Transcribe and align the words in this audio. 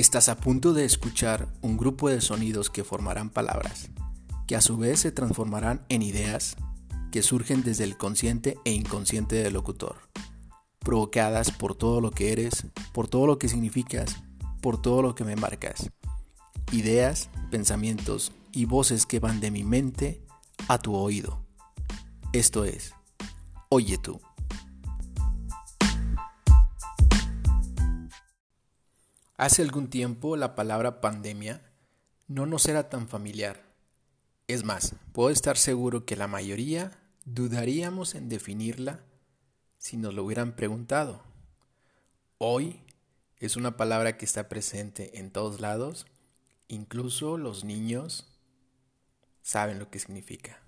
Estás 0.00 0.30
a 0.30 0.38
punto 0.38 0.72
de 0.72 0.86
escuchar 0.86 1.46
un 1.60 1.76
grupo 1.76 2.08
de 2.08 2.22
sonidos 2.22 2.70
que 2.70 2.84
formarán 2.84 3.28
palabras, 3.28 3.90
que 4.46 4.56
a 4.56 4.62
su 4.62 4.78
vez 4.78 5.00
se 5.00 5.12
transformarán 5.12 5.84
en 5.90 6.00
ideas 6.00 6.56
que 7.12 7.22
surgen 7.22 7.62
desde 7.62 7.84
el 7.84 7.98
consciente 7.98 8.56
e 8.64 8.72
inconsciente 8.72 9.36
del 9.36 9.52
locutor, 9.52 9.96
provocadas 10.78 11.50
por 11.50 11.74
todo 11.74 12.00
lo 12.00 12.12
que 12.12 12.32
eres, 12.32 12.64
por 12.94 13.08
todo 13.08 13.26
lo 13.26 13.38
que 13.38 13.50
significas, 13.50 14.16
por 14.62 14.80
todo 14.80 15.02
lo 15.02 15.14
que 15.14 15.24
me 15.24 15.36
marcas. 15.36 15.90
Ideas, 16.72 17.28
pensamientos 17.50 18.32
y 18.52 18.64
voces 18.64 19.04
que 19.04 19.20
van 19.20 19.38
de 19.38 19.50
mi 19.50 19.64
mente 19.64 20.22
a 20.68 20.78
tu 20.78 20.94
oído. 20.96 21.44
Esto 22.32 22.64
es, 22.64 22.94
oye 23.68 23.98
tú. 23.98 24.18
Hace 29.40 29.62
algún 29.62 29.88
tiempo 29.88 30.36
la 30.36 30.54
palabra 30.54 31.00
pandemia 31.00 31.62
no 32.28 32.44
nos 32.44 32.68
era 32.68 32.90
tan 32.90 33.08
familiar. 33.08 33.64
Es 34.48 34.64
más, 34.64 34.94
puedo 35.14 35.30
estar 35.30 35.56
seguro 35.56 36.04
que 36.04 36.14
la 36.14 36.26
mayoría 36.26 37.00
dudaríamos 37.24 38.14
en 38.14 38.28
definirla 38.28 39.00
si 39.78 39.96
nos 39.96 40.12
lo 40.12 40.24
hubieran 40.24 40.56
preguntado. 40.56 41.22
Hoy 42.36 42.82
es 43.38 43.56
una 43.56 43.78
palabra 43.78 44.18
que 44.18 44.26
está 44.26 44.50
presente 44.50 45.18
en 45.18 45.30
todos 45.30 45.58
lados, 45.58 46.04
incluso 46.68 47.38
los 47.38 47.64
niños 47.64 48.28
saben 49.40 49.78
lo 49.78 49.88
que 49.88 50.00
significa. 50.00 50.60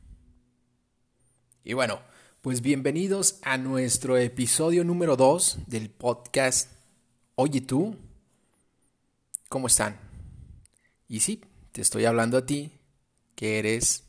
Y 1.62 1.74
bueno, 1.74 2.00
pues 2.40 2.62
bienvenidos 2.62 3.38
a 3.42 3.58
nuestro 3.58 4.16
episodio 4.16 4.82
número 4.82 5.16
2 5.16 5.58
del 5.66 5.90
podcast 5.90 6.72
Oye 7.34 7.60
tú, 7.60 7.98
¿Cómo 9.52 9.66
están? 9.66 10.00
Y 11.08 11.20
sí, 11.20 11.42
te 11.72 11.82
estoy 11.82 12.06
hablando 12.06 12.38
a 12.38 12.46
ti, 12.46 12.72
que 13.34 13.58
eres 13.58 14.04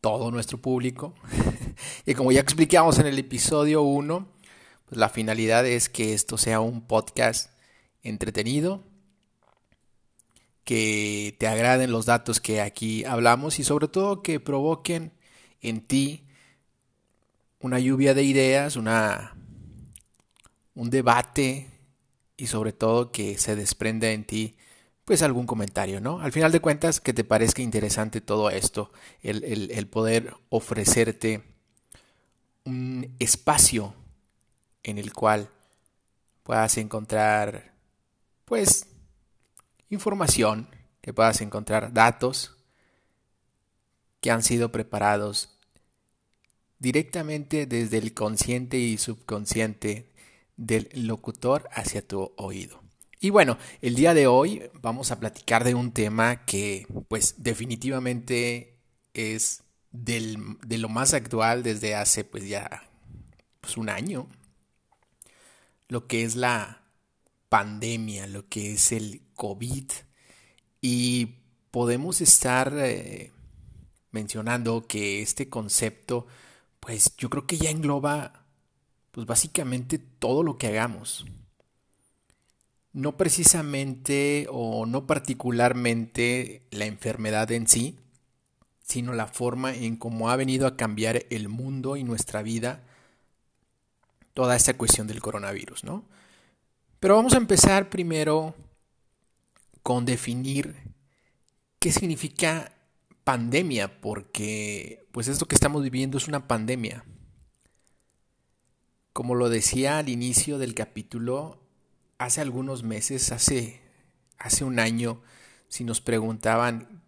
todo 0.00 0.32
nuestro 0.32 0.60
público. 0.60 1.14
y 2.06 2.14
como 2.14 2.32
ya 2.32 2.40
explicamos 2.40 2.98
en 2.98 3.06
el 3.06 3.16
episodio 3.16 3.82
1, 3.82 4.26
pues 4.86 4.98
la 4.98 5.08
finalidad 5.10 5.64
es 5.64 5.88
que 5.88 6.12
esto 6.12 6.36
sea 6.38 6.58
un 6.58 6.88
podcast 6.88 7.52
entretenido, 8.02 8.82
que 10.64 11.36
te 11.38 11.46
agraden 11.46 11.92
los 11.92 12.04
datos 12.04 12.40
que 12.40 12.60
aquí 12.60 13.04
hablamos 13.04 13.60
y 13.60 13.62
sobre 13.62 13.86
todo 13.86 14.22
que 14.22 14.40
provoquen 14.40 15.12
en 15.60 15.82
ti 15.82 16.24
una 17.60 17.78
lluvia 17.78 18.12
de 18.12 18.24
ideas, 18.24 18.74
una 18.74 19.36
un 20.74 20.90
debate 20.90 21.70
y 22.36 22.48
sobre 22.48 22.72
todo 22.72 23.12
que 23.12 23.38
se 23.38 23.54
desprenda 23.54 24.10
en 24.10 24.24
ti 24.24 24.56
pues 25.04 25.22
algún 25.22 25.46
comentario, 25.46 26.00
¿no? 26.00 26.20
Al 26.20 26.32
final 26.32 26.52
de 26.52 26.60
cuentas, 26.60 27.00
que 27.00 27.12
te 27.12 27.24
parezca 27.24 27.62
interesante 27.62 28.20
todo 28.20 28.50
esto, 28.50 28.90
el, 29.22 29.44
el, 29.70 29.86
poder 29.86 30.34
ofrecerte 30.48 31.42
un 32.64 33.14
espacio 33.18 33.94
en 34.82 34.98
el 34.98 35.12
cual 35.12 35.50
puedas 36.42 36.78
encontrar, 36.78 37.74
pues, 38.46 38.86
información, 39.90 40.68
que 41.02 41.12
puedas 41.12 41.42
encontrar 41.42 41.92
datos 41.92 42.56
que 44.22 44.30
han 44.30 44.42
sido 44.42 44.72
preparados 44.72 45.58
directamente 46.78 47.66
desde 47.66 47.98
el 47.98 48.14
consciente 48.14 48.78
y 48.78 48.96
subconsciente 48.96 50.10
del 50.56 50.88
locutor 50.94 51.68
hacia 51.72 52.06
tu 52.06 52.32
oído. 52.36 52.83
Y 53.24 53.30
bueno, 53.30 53.56
el 53.80 53.94
día 53.94 54.12
de 54.12 54.26
hoy 54.26 54.70
vamos 54.82 55.10
a 55.10 55.18
platicar 55.18 55.64
de 55.64 55.74
un 55.74 55.92
tema 55.92 56.44
que 56.44 56.86
pues 57.08 57.36
definitivamente 57.38 58.76
es 59.14 59.62
del, 59.92 60.58
de 60.66 60.76
lo 60.76 60.90
más 60.90 61.14
actual 61.14 61.62
desde 61.62 61.94
hace 61.94 62.24
pues 62.24 62.46
ya 62.46 62.86
pues, 63.62 63.78
un 63.78 63.88
año. 63.88 64.28
Lo 65.88 66.06
que 66.06 66.24
es 66.24 66.36
la 66.36 66.82
pandemia, 67.48 68.26
lo 68.26 68.46
que 68.46 68.74
es 68.74 68.92
el 68.92 69.22
COVID. 69.36 69.90
Y 70.82 71.36
podemos 71.70 72.20
estar 72.20 72.74
eh, 72.76 73.32
mencionando 74.10 74.86
que 74.86 75.22
este 75.22 75.48
concepto 75.48 76.26
pues 76.78 77.16
yo 77.16 77.30
creo 77.30 77.46
que 77.46 77.56
ya 77.56 77.70
engloba 77.70 78.44
pues 79.12 79.26
básicamente 79.26 79.96
todo 79.96 80.42
lo 80.42 80.58
que 80.58 80.66
hagamos 80.66 81.24
no 82.94 83.16
precisamente 83.16 84.46
o 84.50 84.86
no 84.86 85.06
particularmente 85.06 86.62
la 86.70 86.86
enfermedad 86.86 87.50
en 87.50 87.66
sí, 87.66 87.98
sino 88.82 89.12
la 89.12 89.26
forma 89.26 89.74
en 89.74 89.96
cómo 89.96 90.30
ha 90.30 90.36
venido 90.36 90.66
a 90.66 90.76
cambiar 90.76 91.26
el 91.30 91.48
mundo 91.48 91.96
y 91.96 92.04
nuestra 92.04 92.42
vida 92.42 92.84
toda 94.32 94.54
esta 94.54 94.76
cuestión 94.76 95.06
del 95.08 95.20
coronavirus, 95.20 95.84
¿no? 95.84 96.04
Pero 97.00 97.16
vamos 97.16 97.34
a 97.34 97.38
empezar 97.38 97.90
primero 97.90 98.54
con 99.82 100.04
definir 100.04 100.76
qué 101.80 101.90
significa 101.90 102.72
pandemia, 103.24 104.00
porque 104.00 105.04
pues 105.10 105.26
esto 105.26 105.46
que 105.46 105.56
estamos 105.56 105.82
viviendo 105.82 106.16
es 106.16 106.28
una 106.28 106.46
pandemia. 106.46 107.04
Como 109.12 109.34
lo 109.34 109.48
decía 109.48 109.98
al 109.98 110.08
inicio 110.08 110.58
del 110.58 110.74
capítulo, 110.74 111.63
hace 112.24 112.40
algunos 112.40 112.82
meses, 112.82 113.32
hace, 113.32 113.80
hace 114.38 114.64
un 114.64 114.78
año, 114.78 115.20
si 115.68 115.84
nos 115.84 116.00
preguntaban 116.00 117.02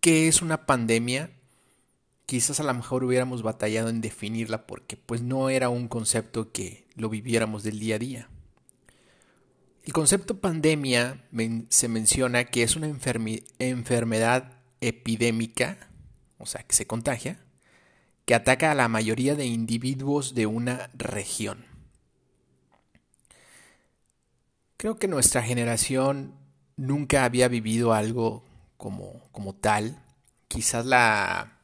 qué 0.00 0.26
es 0.26 0.42
una 0.42 0.66
pandemia, 0.66 1.30
quizás 2.26 2.58
a 2.58 2.64
lo 2.64 2.74
mejor 2.74 3.04
hubiéramos 3.04 3.42
batallado 3.42 3.88
en 3.90 4.00
definirla 4.00 4.66
porque 4.66 4.96
pues 4.96 5.22
no 5.22 5.50
era 5.50 5.68
un 5.68 5.86
concepto 5.86 6.50
que 6.50 6.88
lo 6.96 7.08
viviéramos 7.08 7.62
del 7.62 7.78
día 7.78 7.94
a 7.94 7.98
día. 8.00 8.28
El 9.84 9.92
concepto 9.92 10.40
pandemia 10.40 11.24
se 11.68 11.88
menciona 11.88 12.44
que 12.44 12.62
es 12.64 12.76
una 12.76 12.88
enfermedad 13.58 14.52
epidémica, 14.80 15.90
o 16.38 16.46
sea, 16.46 16.62
que 16.64 16.74
se 16.74 16.86
contagia, 16.86 17.38
que 18.24 18.34
ataca 18.34 18.72
a 18.72 18.74
la 18.74 18.88
mayoría 18.88 19.36
de 19.36 19.46
individuos 19.46 20.34
de 20.34 20.46
una 20.46 20.90
región. 20.94 21.69
Creo 24.80 24.96
que 24.96 25.08
nuestra 25.08 25.42
generación 25.42 26.32
nunca 26.78 27.26
había 27.26 27.48
vivido 27.48 27.92
algo 27.92 28.42
como, 28.78 29.28
como 29.30 29.54
tal. 29.54 30.02
Quizás 30.48 30.86
la 30.86 31.58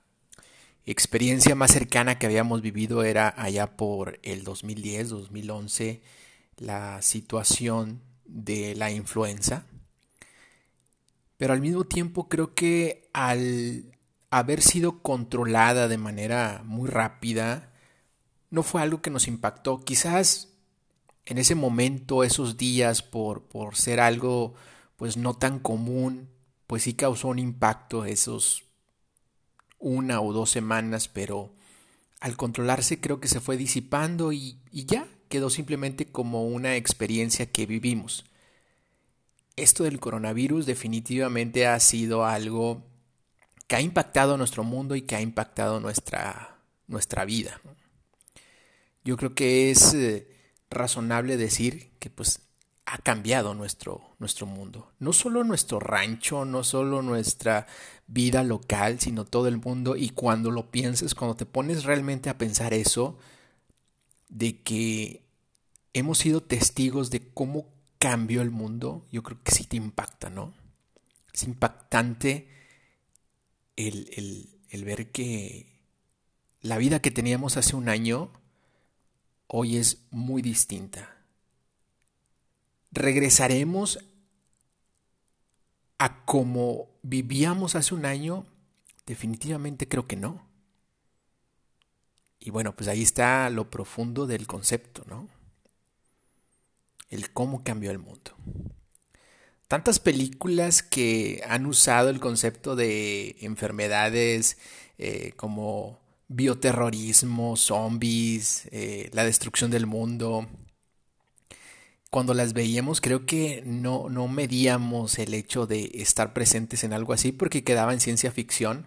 experiencia 0.84 1.54
más 1.54 1.70
cercana 1.70 2.18
que 2.18 2.26
habíamos 2.26 2.60
vivido 2.60 3.04
era 3.04 3.32
allá 3.38 3.74
por 3.74 4.20
el 4.22 4.44
2010, 4.44 5.08
2011, 5.08 6.02
la 6.58 7.00
situación 7.00 8.02
de 8.26 8.74
la 8.74 8.90
influenza. 8.90 9.64
Pero 11.38 11.54
al 11.54 11.62
mismo 11.62 11.84
tiempo 11.84 12.28
creo 12.28 12.54
que 12.54 13.08
al 13.14 13.96
haber 14.28 14.60
sido 14.60 15.00
controlada 15.00 15.88
de 15.88 15.96
manera 15.96 16.60
muy 16.66 16.90
rápida, 16.90 17.72
no 18.50 18.62
fue 18.62 18.82
algo 18.82 19.00
que 19.00 19.08
nos 19.08 19.26
impactó. 19.26 19.82
Quizás 19.82 20.55
en 21.26 21.38
ese 21.38 21.54
momento, 21.54 22.22
esos 22.22 22.56
días, 22.56 23.02
por, 23.02 23.42
por 23.42 23.76
ser 23.76 24.00
algo 24.00 24.54
pues 24.96 25.16
no 25.16 25.34
tan 25.34 25.58
común, 25.58 26.30
pues 26.66 26.84
sí 26.84 26.94
causó 26.94 27.28
un 27.28 27.38
impacto 27.38 28.04
esos 28.04 28.64
una 29.78 30.20
o 30.20 30.32
dos 30.32 30.50
semanas, 30.50 31.08
pero 31.08 31.52
al 32.20 32.36
controlarse 32.36 33.00
creo 33.00 33.20
que 33.20 33.28
se 33.28 33.40
fue 33.40 33.56
disipando 33.56 34.32
y, 34.32 34.58
y 34.70 34.86
ya 34.86 35.06
quedó 35.28 35.50
simplemente 35.50 36.06
como 36.06 36.46
una 36.46 36.76
experiencia 36.76 37.46
que 37.46 37.66
vivimos. 37.66 38.24
Esto 39.56 39.84
del 39.84 40.00
coronavirus 40.00 40.64
definitivamente 40.64 41.66
ha 41.66 41.78
sido 41.80 42.24
algo 42.24 42.84
que 43.66 43.76
ha 43.76 43.80
impactado 43.80 44.36
nuestro 44.36 44.64
mundo 44.64 44.94
y 44.94 45.02
que 45.02 45.16
ha 45.16 45.20
impactado 45.20 45.80
nuestra, 45.80 46.58
nuestra 46.86 47.24
vida. 47.24 47.60
Yo 49.04 49.16
creo 49.16 49.34
que 49.34 49.70
es 49.70 49.94
eh, 49.94 50.35
razonable 50.70 51.36
decir 51.36 51.90
que 51.98 52.10
pues 52.10 52.40
ha 52.86 52.98
cambiado 52.98 53.54
nuestro, 53.54 54.14
nuestro 54.18 54.46
mundo. 54.46 54.92
No 55.00 55.12
solo 55.12 55.42
nuestro 55.42 55.80
rancho, 55.80 56.44
no 56.44 56.62
solo 56.62 57.02
nuestra 57.02 57.66
vida 58.06 58.44
local, 58.44 59.00
sino 59.00 59.24
todo 59.24 59.48
el 59.48 59.58
mundo. 59.58 59.96
Y 59.96 60.10
cuando 60.10 60.52
lo 60.52 60.70
pienses, 60.70 61.14
cuando 61.14 61.36
te 61.36 61.46
pones 61.46 61.84
realmente 61.84 62.30
a 62.30 62.38
pensar 62.38 62.72
eso, 62.72 63.18
de 64.28 64.62
que 64.62 65.26
hemos 65.94 66.18
sido 66.18 66.42
testigos 66.42 67.10
de 67.10 67.28
cómo 67.32 67.74
cambió 67.98 68.40
el 68.40 68.50
mundo, 68.50 69.04
yo 69.10 69.22
creo 69.24 69.42
que 69.42 69.52
sí 69.52 69.64
te 69.64 69.76
impacta, 69.76 70.30
¿no? 70.30 70.54
Es 71.32 71.42
impactante 71.42 72.48
el, 73.74 74.08
el, 74.16 74.48
el 74.70 74.84
ver 74.84 75.10
que 75.10 75.76
la 76.60 76.78
vida 76.78 77.00
que 77.00 77.10
teníamos 77.10 77.56
hace 77.56 77.74
un 77.74 77.88
año 77.88 78.30
hoy 79.46 79.76
es 79.76 80.06
muy 80.10 80.42
distinta. 80.42 81.16
Regresaremos 82.90 83.98
a 85.98 86.24
como 86.24 86.88
vivíamos 87.02 87.74
hace 87.74 87.94
un 87.94 88.06
año, 88.06 88.46
definitivamente 89.06 89.88
creo 89.88 90.06
que 90.06 90.16
no. 90.16 90.46
Y 92.38 92.50
bueno, 92.50 92.76
pues 92.76 92.88
ahí 92.88 93.02
está 93.02 93.48
lo 93.50 93.70
profundo 93.70 94.26
del 94.26 94.46
concepto, 94.46 95.04
¿no? 95.06 95.28
El 97.08 97.32
cómo 97.32 97.64
cambió 97.64 97.90
el 97.90 97.98
mundo. 97.98 98.32
Tantas 99.68 99.98
películas 99.98 100.82
que 100.82 101.42
han 101.48 101.66
usado 101.66 102.08
el 102.08 102.20
concepto 102.20 102.76
de 102.76 103.36
enfermedades 103.40 104.58
eh, 104.98 105.32
como 105.36 105.98
bioterrorismo, 106.28 107.56
zombies, 107.56 108.68
eh, 108.72 109.10
la 109.12 109.24
destrucción 109.24 109.70
del 109.70 109.86
mundo. 109.86 110.48
Cuando 112.10 112.34
las 112.34 112.52
veíamos 112.52 113.00
creo 113.00 113.26
que 113.26 113.62
no, 113.66 114.08
no 114.08 114.28
medíamos 114.28 115.18
el 115.18 115.34
hecho 115.34 115.66
de 115.66 115.90
estar 115.94 116.32
presentes 116.32 116.84
en 116.84 116.92
algo 116.92 117.12
así 117.12 117.32
porque 117.32 117.64
quedaba 117.64 117.92
en 117.92 118.00
ciencia 118.00 118.30
ficción, 118.32 118.86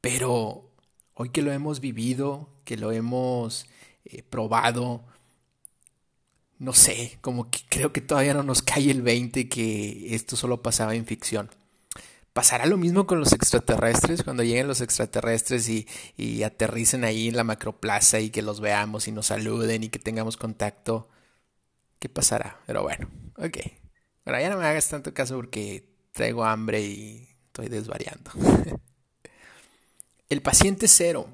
pero 0.00 0.70
hoy 1.14 1.30
que 1.30 1.42
lo 1.42 1.52
hemos 1.52 1.80
vivido, 1.80 2.48
que 2.64 2.76
lo 2.76 2.92
hemos 2.92 3.66
eh, 4.04 4.22
probado, 4.22 5.04
no 6.58 6.72
sé, 6.72 7.18
como 7.20 7.50
que 7.50 7.60
creo 7.68 7.92
que 7.92 8.00
todavía 8.00 8.34
no 8.34 8.42
nos 8.42 8.62
cae 8.62 8.90
el 8.90 9.02
20 9.02 9.48
que 9.48 10.14
esto 10.14 10.36
solo 10.36 10.62
pasaba 10.62 10.94
en 10.94 11.06
ficción. 11.06 11.50
¿Pasará 12.34 12.66
lo 12.66 12.76
mismo 12.76 13.06
con 13.06 13.20
los 13.20 13.32
extraterrestres 13.32 14.24
cuando 14.24 14.42
lleguen 14.42 14.66
los 14.66 14.80
extraterrestres 14.80 15.68
y, 15.68 15.86
y, 16.16 16.42
aterricen 16.42 17.04
ahí 17.04 17.28
en 17.28 17.36
la 17.36 17.44
macroplaza 17.44 18.18
y 18.18 18.30
que 18.30 18.42
los 18.42 18.60
veamos 18.60 19.06
y 19.06 19.12
nos 19.12 19.26
saluden 19.26 19.84
y 19.84 19.88
que 19.88 20.00
tengamos 20.00 20.36
contacto? 20.36 21.08
¿Qué 22.00 22.08
pasará? 22.08 22.60
Pero 22.66 22.82
bueno, 22.82 23.08
ok. 23.36 23.58
Ahora 24.24 24.40
ya 24.40 24.50
no 24.50 24.58
me 24.58 24.66
hagas 24.66 24.88
tanto 24.88 25.14
caso 25.14 25.36
porque 25.36 25.88
traigo 26.10 26.44
hambre 26.44 26.80
y 26.80 27.28
estoy 27.46 27.68
desvariando. 27.68 28.32
el 30.28 30.42
paciente 30.42 30.88
cero. 30.88 31.28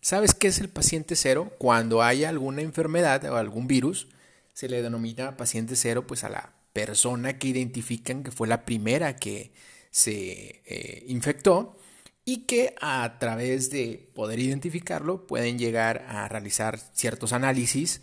¿Sabes 0.00 0.34
qué 0.34 0.48
es 0.48 0.58
el 0.58 0.68
paciente 0.68 1.14
cero? 1.14 1.52
Cuando 1.58 2.02
haya 2.02 2.28
alguna 2.28 2.62
enfermedad 2.62 3.24
o 3.26 3.36
algún 3.36 3.68
virus, 3.68 4.08
se 4.52 4.68
le 4.68 4.82
denomina 4.82 5.36
paciente 5.36 5.76
cero 5.76 6.08
pues 6.08 6.24
a 6.24 6.28
la 6.28 6.54
persona 6.72 7.38
que 7.38 7.46
identifican 7.46 8.24
que 8.24 8.32
fue 8.32 8.48
la 8.48 8.64
primera 8.64 9.14
que 9.14 9.52
se 9.90 10.62
eh, 10.64 11.04
infectó 11.08 11.76
y 12.24 12.46
que 12.46 12.74
a 12.80 13.18
través 13.18 13.70
de 13.70 14.10
poder 14.14 14.38
identificarlo 14.38 15.26
pueden 15.26 15.58
llegar 15.58 16.04
a 16.08 16.28
realizar 16.28 16.78
ciertos 16.78 17.32
análisis 17.32 18.02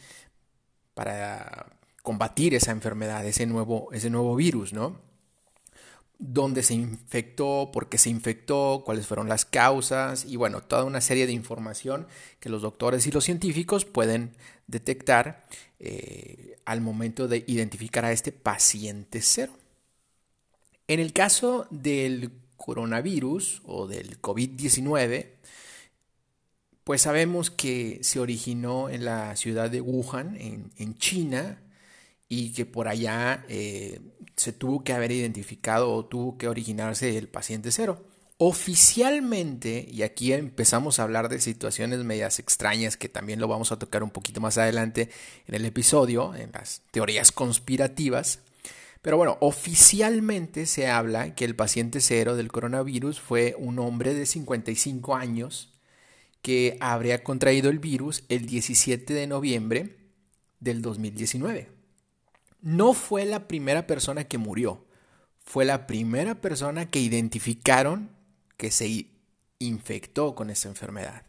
para 0.93 1.79
combatir 2.01 2.55
esa 2.55 2.71
enfermedad, 2.71 3.25
ese 3.25 3.45
nuevo, 3.45 3.89
ese 3.91 4.09
nuevo 4.09 4.35
virus, 4.35 4.73
¿no? 4.73 4.99
Dónde 6.19 6.63
se 6.63 6.73
infectó, 6.73 7.69
por 7.71 7.89
qué 7.89 7.97
se 7.99 8.09
infectó, 8.09 8.81
cuáles 8.85 9.05
fueron 9.05 9.29
las 9.29 9.45
causas 9.45 10.25
y 10.25 10.35
bueno, 10.35 10.61
toda 10.63 10.83
una 10.83 10.99
serie 10.99 11.27
de 11.27 11.33
información 11.33 12.07
que 12.39 12.49
los 12.49 12.63
doctores 12.63 13.05
y 13.05 13.11
los 13.11 13.23
científicos 13.23 13.85
pueden 13.85 14.35
detectar 14.65 15.45
eh, 15.79 16.57
al 16.65 16.81
momento 16.81 17.27
de 17.27 17.43
identificar 17.45 18.03
a 18.03 18.11
este 18.11 18.31
paciente 18.31 19.21
cero. 19.21 19.53
En 20.87 20.99
el 20.99 21.11
caso 21.11 21.67
del 21.69 22.31
coronavirus 22.55 23.61
o 23.65 23.87
del 23.87 24.21
COVID-19, 24.21 25.27
pues 26.83 27.01
sabemos 27.01 27.51
que 27.51 27.99
se 28.01 28.21
originó 28.21 28.89
en 28.89 29.03
la 29.03 29.35
ciudad 29.35 29.69
de 29.69 29.81
Wuhan, 29.81 30.37
en, 30.39 30.97
China, 30.97 31.61
y 32.29 32.53
que 32.53 32.65
por 32.65 32.87
allá 32.87 33.43
eh, 33.49 33.99
se 34.37 34.53
tuvo 34.53 34.85
que 34.85 34.93
haber 34.93 35.11
identificado 35.11 35.91
o 35.93 36.05
tuvo 36.05 36.37
que 36.37 36.47
originarse 36.47 37.17
el 37.17 37.27
paciente 37.27 37.71
cero. 37.71 38.05
Oficialmente, 38.37 39.85
y 39.91 40.03
aquí 40.03 40.31
empezamos 40.31 40.99
a 40.99 41.03
hablar 41.03 41.27
de 41.27 41.41
situaciones 41.41 41.99
medias 42.05 42.39
extrañas 42.39 42.95
que 42.95 43.09
también 43.09 43.41
lo 43.41 43.49
vamos 43.49 43.73
a 43.73 43.79
tocar 43.79 44.03
un 44.03 44.11
poquito 44.11 44.39
más 44.39 44.57
adelante 44.57 45.09
en 45.47 45.55
el 45.55 45.65
episodio, 45.65 46.35
en 46.35 46.51
las 46.53 46.83
teorías 46.91 47.33
conspirativas, 47.33 48.39
pero 49.01 49.17
bueno, 49.17 49.37
oficialmente 49.41 50.65
se 50.65 50.87
habla 50.87 51.35
que 51.35 51.45
el 51.45 51.55
paciente 51.55 52.01
cero 52.01 52.35
del 52.35 52.51
coronavirus 52.51 53.19
fue 53.19 53.55
un 53.57 53.79
hombre 53.79 54.13
de 54.13 54.25
55 54.25 55.15
años 55.15 55.73
que 56.41 56.77
habría 56.79 57.23
contraído 57.23 57.69
el 57.69 57.79
virus 57.79 58.23
el 58.29 58.45
17 58.45 59.13
de 59.13 59.27
noviembre 59.27 59.97
del 60.59 60.81
2019. 60.81 61.69
No 62.61 62.93
fue 62.93 63.25
la 63.25 63.47
primera 63.47 63.85
persona 63.87 64.23
que 64.23 64.37
murió, 64.37 64.85
fue 65.43 65.65
la 65.65 65.87
primera 65.87 66.35
persona 66.41 66.89
que 66.89 66.99
identificaron 66.99 68.09
que 68.57 68.71
se 68.71 69.07
infectó 69.59 70.35
con 70.35 70.49
esa 70.49 70.69
enfermedad. 70.69 71.23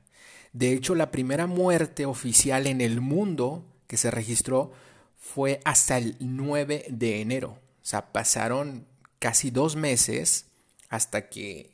De 0.52 0.72
hecho, 0.72 0.94
la 0.94 1.10
primera 1.10 1.46
muerte 1.46 2.06
oficial 2.06 2.66
en 2.66 2.80
el 2.80 3.00
mundo 3.00 3.64
que 3.86 3.96
se 3.96 4.10
registró 4.10 4.72
fue 5.18 5.60
hasta 5.64 5.98
el 5.98 6.16
9 6.20 6.86
de 6.88 7.20
enero. 7.20 7.58
O 7.82 7.84
sea, 7.84 8.12
pasaron 8.12 8.86
casi 9.18 9.50
dos 9.50 9.76
meses 9.76 10.46
hasta 10.88 11.28
que 11.28 11.70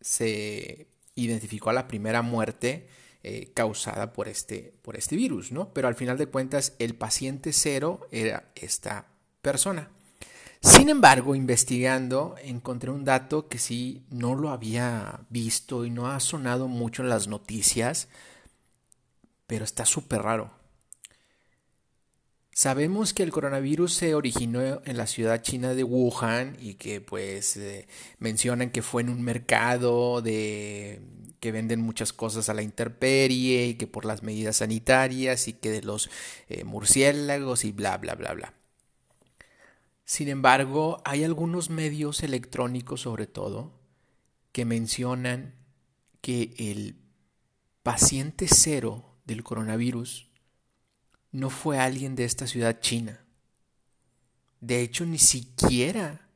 se 0.00 0.88
identificó 1.14 1.70
a 1.70 1.74
la 1.74 1.88
primera 1.88 2.22
muerte 2.22 2.88
eh, 3.22 3.50
causada 3.52 4.12
por 4.12 4.28
este, 4.28 4.72
por 4.82 4.96
este 4.96 5.14
virus, 5.14 5.52
¿no? 5.52 5.72
Pero 5.74 5.88
al 5.88 5.94
final 5.94 6.16
de 6.16 6.26
cuentas, 6.26 6.72
el 6.78 6.94
paciente 6.94 7.52
cero 7.52 8.08
era 8.10 8.50
esta 8.54 9.06
persona. 9.42 9.90
Sin 10.62 10.88
embargo, 10.90 11.34
investigando, 11.34 12.34
encontré 12.42 12.90
un 12.90 13.04
dato 13.04 13.48
que 13.48 13.58
sí 13.58 14.04
no 14.10 14.34
lo 14.34 14.50
había 14.50 15.20
visto 15.30 15.86
y 15.86 15.90
no 15.90 16.10
ha 16.10 16.20
sonado 16.20 16.68
mucho 16.68 17.02
en 17.02 17.08
las 17.08 17.28
noticias, 17.28 18.08
pero 19.46 19.64
está 19.64 19.86
súper 19.86 20.22
raro. 20.22 20.59
Sabemos 22.52 23.14
que 23.14 23.22
el 23.22 23.30
coronavirus 23.30 23.92
se 23.92 24.14
originó 24.14 24.82
en 24.84 24.96
la 24.96 25.06
ciudad 25.06 25.42
china 25.42 25.74
de 25.74 25.84
Wuhan 25.84 26.56
y 26.60 26.74
que 26.74 27.00
pues 27.00 27.56
eh, 27.56 27.86
mencionan 28.18 28.70
que 28.70 28.82
fue 28.82 29.02
en 29.02 29.08
un 29.08 29.22
mercado 29.22 30.20
de 30.20 31.00
que 31.38 31.52
venden 31.52 31.80
muchas 31.80 32.12
cosas 32.12 32.48
a 32.48 32.54
la 32.54 32.62
intemperie 32.62 33.66
y 33.66 33.74
que 33.74 33.86
por 33.86 34.04
las 34.04 34.22
medidas 34.22 34.56
sanitarias 34.56 35.48
y 35.48 35.54
que 35.54 35.70
de 35.70 35.82
los 35.82 36.10
eh, 36.48 36.64
murciélagos 36.64 37.64
y 37.64 37.72
bla 37.72 37.96
bla 37.96 38.14
bla 38.14 38.34
bla. 38.34 38.54
Sin 40.04 40.28
embargo, 40.28 41.00
hay 41.04 41.24
algunos 41.24 41.70
medios 41.70 42.22
electrónicos 42.22 43.02
sobre 43.02 43.26
todo 43.26 43.72
que 44.52 44.64
mencionan 44.64 45.54
que 46.20 46.52
el 46.58 46.96
paciente 47.84 48.48
cero 48.48 49.16
del 49.24 49.44
coronavirus 49.44 50.29
no 51.32 51.50
fue 51.50 51.78
alguien 51.78 52.16
de 52.16 52.24
esta 52.24 52.46
ciudad 52.46 52.80
china. 52.80 53.20
De 54.60 54.80
hecho, 54.82 55.06
ni 55.06 55.18
siquiera 55.18 56.28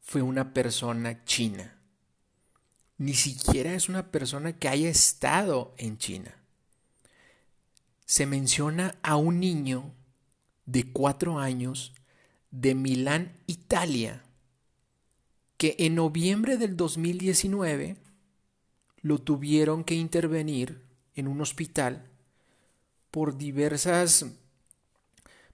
fue 0.00 0.22
una 0.22 0.52
persona 0.52 1.24
china. 1.24 1.78
Ni 2.98 3.14
siquiera 3.14 3.74
es 3.74 3.88
una 3.88 4.10
persona 4.10 4.52
que 4.52 4.68
haya 4.68 4.88
estado 4.88 5.74
en 5.78 5.98
China. 5.98 6.34
Se 8.04 8.26
menciona 8.26 8.96
a 9.02 9.16
un 9.16 9.40
niño 9.40 9.92
de 10.66 10.92
cuatro 10.92 11.38
años 11.38 11.92
de 12.50 12.74
Milán, 12.74 13.32
Italia, 13.46 14.22
que 15.56 15.74
en 15.78 15.96
noviembre 15.96 16.56
del 16.56 16.76
2019 16.76 17.96
lo 19.00 19.18
tuvieron 19.18 19.82
que 19.82 19.94
intervenir 19.94 20.86
en 21.14 21.26
un 21.26 21.40
hospital 21.40 22.10
por 23.14 23.38
diversas, 23.38 24.26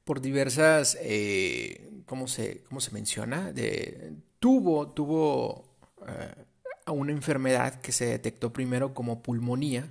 por 0.05 0.23
diversas, 0.23 0.97
eh, 1.03 1.91
¿cómo, 2.07 2.27
se, 2.27 2.65
¿cómo, 2.65 2.81
se, 2.81 2.91
menciona? 2.91 3.53
Tuvo, 4.39 4.89
tuvo 4.93 5.77
eh, 6.09 6.35
una 6.87 7.13
enfermedad 7.13 7.83
que 7.83 7.93
se 7.93 8.07
detectó 8.07 8.51
primero 8.51 8.95
como 8.95 9.23
pulmonía, 9.23 9.91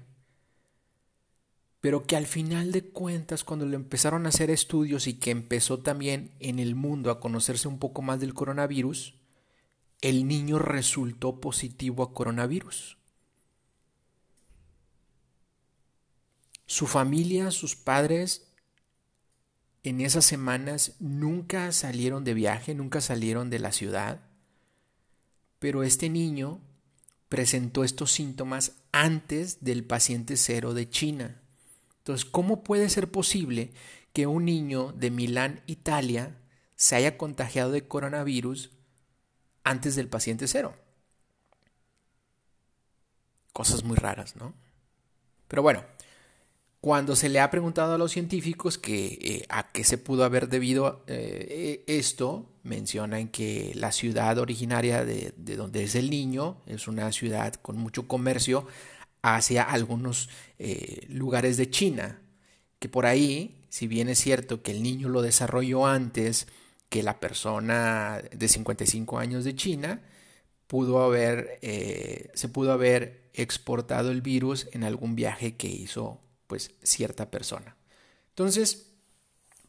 pero 1.79 2.07
que 2.07 2.15
al 2.15 2.25
final 2.25 2.71
de 2.71 2.89
cuentas, 2.89 3.43
cuando 3.43 3.67
le 3.67 3.75
empezaron 3.75 4.25
a 4.25 4.29
hacer 4.29 4.49
estudios 4.49 5.05
y 5.05 5.19
que 5.19 5.29
empezó 5.29 5.77
también 5.77 6.31
en 6.39 6.57
el 6.57 6.73
mundo 6.73 7.11
a 7.11 7.19
conocerse 7.19 7.67
un 7.67 7.77
poco 7.77 8.01
más 8.01 8.19
del 8.19 8.33
coronavirus, 8.33 9.13
el 10.01 10.27
niño 10.27 10.57
resultó 10.57 11.39
positivo 11.39 12.01
a 12.01 12.15
coronavirus. 12.15 12.98
Su 16.69 16.85
familia, 16.85 17.49
sus 17.49 17.75
padres, 17.75 18.45
en 19.81 20.01
esas 20.01 20.23
semanas 20.23 20.93
nunca 20.99 21.71
salieron 21.71 22.23
de 22.23 22.35
viaje, 22.35 22.75
nunca 22.75 23.01
salieron 23.01 23.49
de 23.49 23.57
la 23.57 23.71
ciudad, 23.71 24.21
pero 25.57 25.81
este 25.81 26.09
niño 26.09 26.61
presentó 27.27 27.83
estos 27.83 28.11
síntomas 28.11 28.73
antes 28.91 29.63
del 29.63 29.83
paciente 29.83 30.37
cero 30.37 30.75
de 30.75 30.87
China. 30.87 31.41
Entonces, 31.97 32.23
¿cómo 32.29 32.63
puede 32.63 32.87
ser 32.89 33.09
posible 33.09 33.71
que 34.13 34.27
un 34.27 34.45
niño 34.45 34.91
de 34.91 35.09
Milán, 35.09 35.63
Italia, 35.65 36.37
se 36.75 36.95
haya 36.95 37.17
contagiado 37.17 37.71
de 37.71 37.87
coronavirus 37.87 38.69
antes 39.63 39.95
del 39.95 40.07
paciente 40.07 40.47
cero. 40.47 40.75
Cosas 43.53 43.83
muy 43.83 43.97
raras, 43.97 44.35
¿no? 44.35 44.53
Pero 45.47 45.63
bueno, 45.63 45.83
cuando 46.81 47.15
se 47.15 47.29
le 47.29 47.39
ha 47.39 47.51
preguntado 47.51 47.93
a 47.93 47.97
los 47.97 48.11
científicos 48.11 48.79
eh, 48.87 49.45
a 49.49 49.71
qué 49.71 49.83
se 49.83 49.97
pudo 49.97 50.23
haber 50.23 50.47
debido 50.47 51.03
eh, 51.07 51.83
esto, 51.87 52.49
mencionan 52.63 53.27
que 53.27 53.73
la 53.75 53.91
ciudad 53.91 54.37
originaria 54.37 55.03
de, 55.03 55.33
donde 55.35 55.83
es 55.83 55.95
el 55.95 56.09
niño 56.09 56.61
es 56.67 56.87
una 56.87 57.11
ciudad 57.11 57.53
con 57.55 57.77
mucho 57.77 58.07
comercio 58.07 58.65
hacia 59.21 59.63
algunos 59.63 60.29
eh, 60.57 61.05
lugares 61.09 61.57
de 61.57 61.69
China, 61.69 62.21
que 62.79 62.87
por 62.87 63.05
ahí, 63.05 63.65
si 63.69 63.87
bien 63.87 64.07
es 64.07 64.19
cierto 64.19 64.61
que 64.63 64.71
el 64.71 64.81
niño 64.81 65.09
lo 65.09 65.21
desarrolló 65.21 65.85
antes 65.85 66.47
que 66.87 67.03
la 67.03 67.19
persona 67.19 68.21
de 68.31 68.47
55 68.47 69.19
años 69.19 69.43
de 69.43 69.55
China, 69.55 70.01
pudo 70.67 71.03
haber, 71.03 71.59
se 72.33 72.47
pudo 72.47 72.71
haber 72.71 73.29
exportado 73.33 74.11
el 74.11 74.21
virus 74.21 74.67
en 74.71 74.83
algún 74.83 75.15
viaje 75.15 75.55
que 75.55 75.67
hizo 75.67 76.21
pues 76.49 76.71
cierta 76.81 77.29
persona. 77.29 77.77
Entonces, 78.29 78.87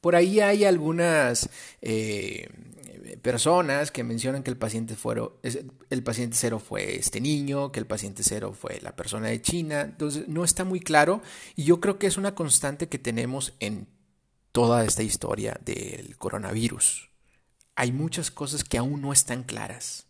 por 0.00 0.16
ahí 0.16 0.40
hay 0.40 0.64
algunas 0.64 1.50
eh, 1.82 2.48
personas 3.20 3.90
que 3.90 4.02
mencionan 4.02 4.42
que 4.42 4.50
el 4.50 4.56
paciente, 4.56 4.96
el 5.90 6.02
paciente 6.02 6.36
cero 6.40 6.58
fue 6.58 6.96
este 6.96 7.20
niño, 7.20 7.70
que 7.70 7.80
el 7.80 7.86
paciente 7.86 8.22
cero 8.22 8.54
fue 8.58 8.80
la 8.80 8.96
persona 8.96 9.28
de 9.28 9.42
China. 9.42 9.82
Entonces, 9.82 10.26
no 10.26 10.42
está 10.42 10.64
muy 10.64 10.80
claro 10.80 11.20
y 11.54 11.64
yo 11.64 11.80
creo 11.80 11.98
que 11.98 12.06
es 12.06 12.16
una 12.16 12.34
constante 12.34 12.88
que 12.88 12.98
tenemos 12.98 13.52
en 13.60 13.86
toda 14.50 14.82
esta 14.86 15.02
historia 15.02 15.60
del 15.62 16.16
coronavirus. 16.16 17.10
Hay 17.76 17.92
muchas 17.92 18.30
cosas 18.30 18.64
que 18.64 18.78
aún 18.78 19.02
no 19.02 19.12
están 19.12 19.42
claras. 19.42 20.06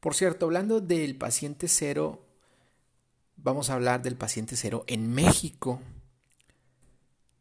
Por 0.00 0.16
cierto, 0.16 0.46
hablando 0.46 0.80
del 0.80 1.16
paciente 1.16 1.68
cero, 1.68 2.26
vamos 3.36 3.70
a 3.70 3.74
hablar 3.74 4.02
del 4.02 4.16
paciente 4.16 4.56
cero 4.56 4.84
en 4.86 5.12
México. 5.12 5.80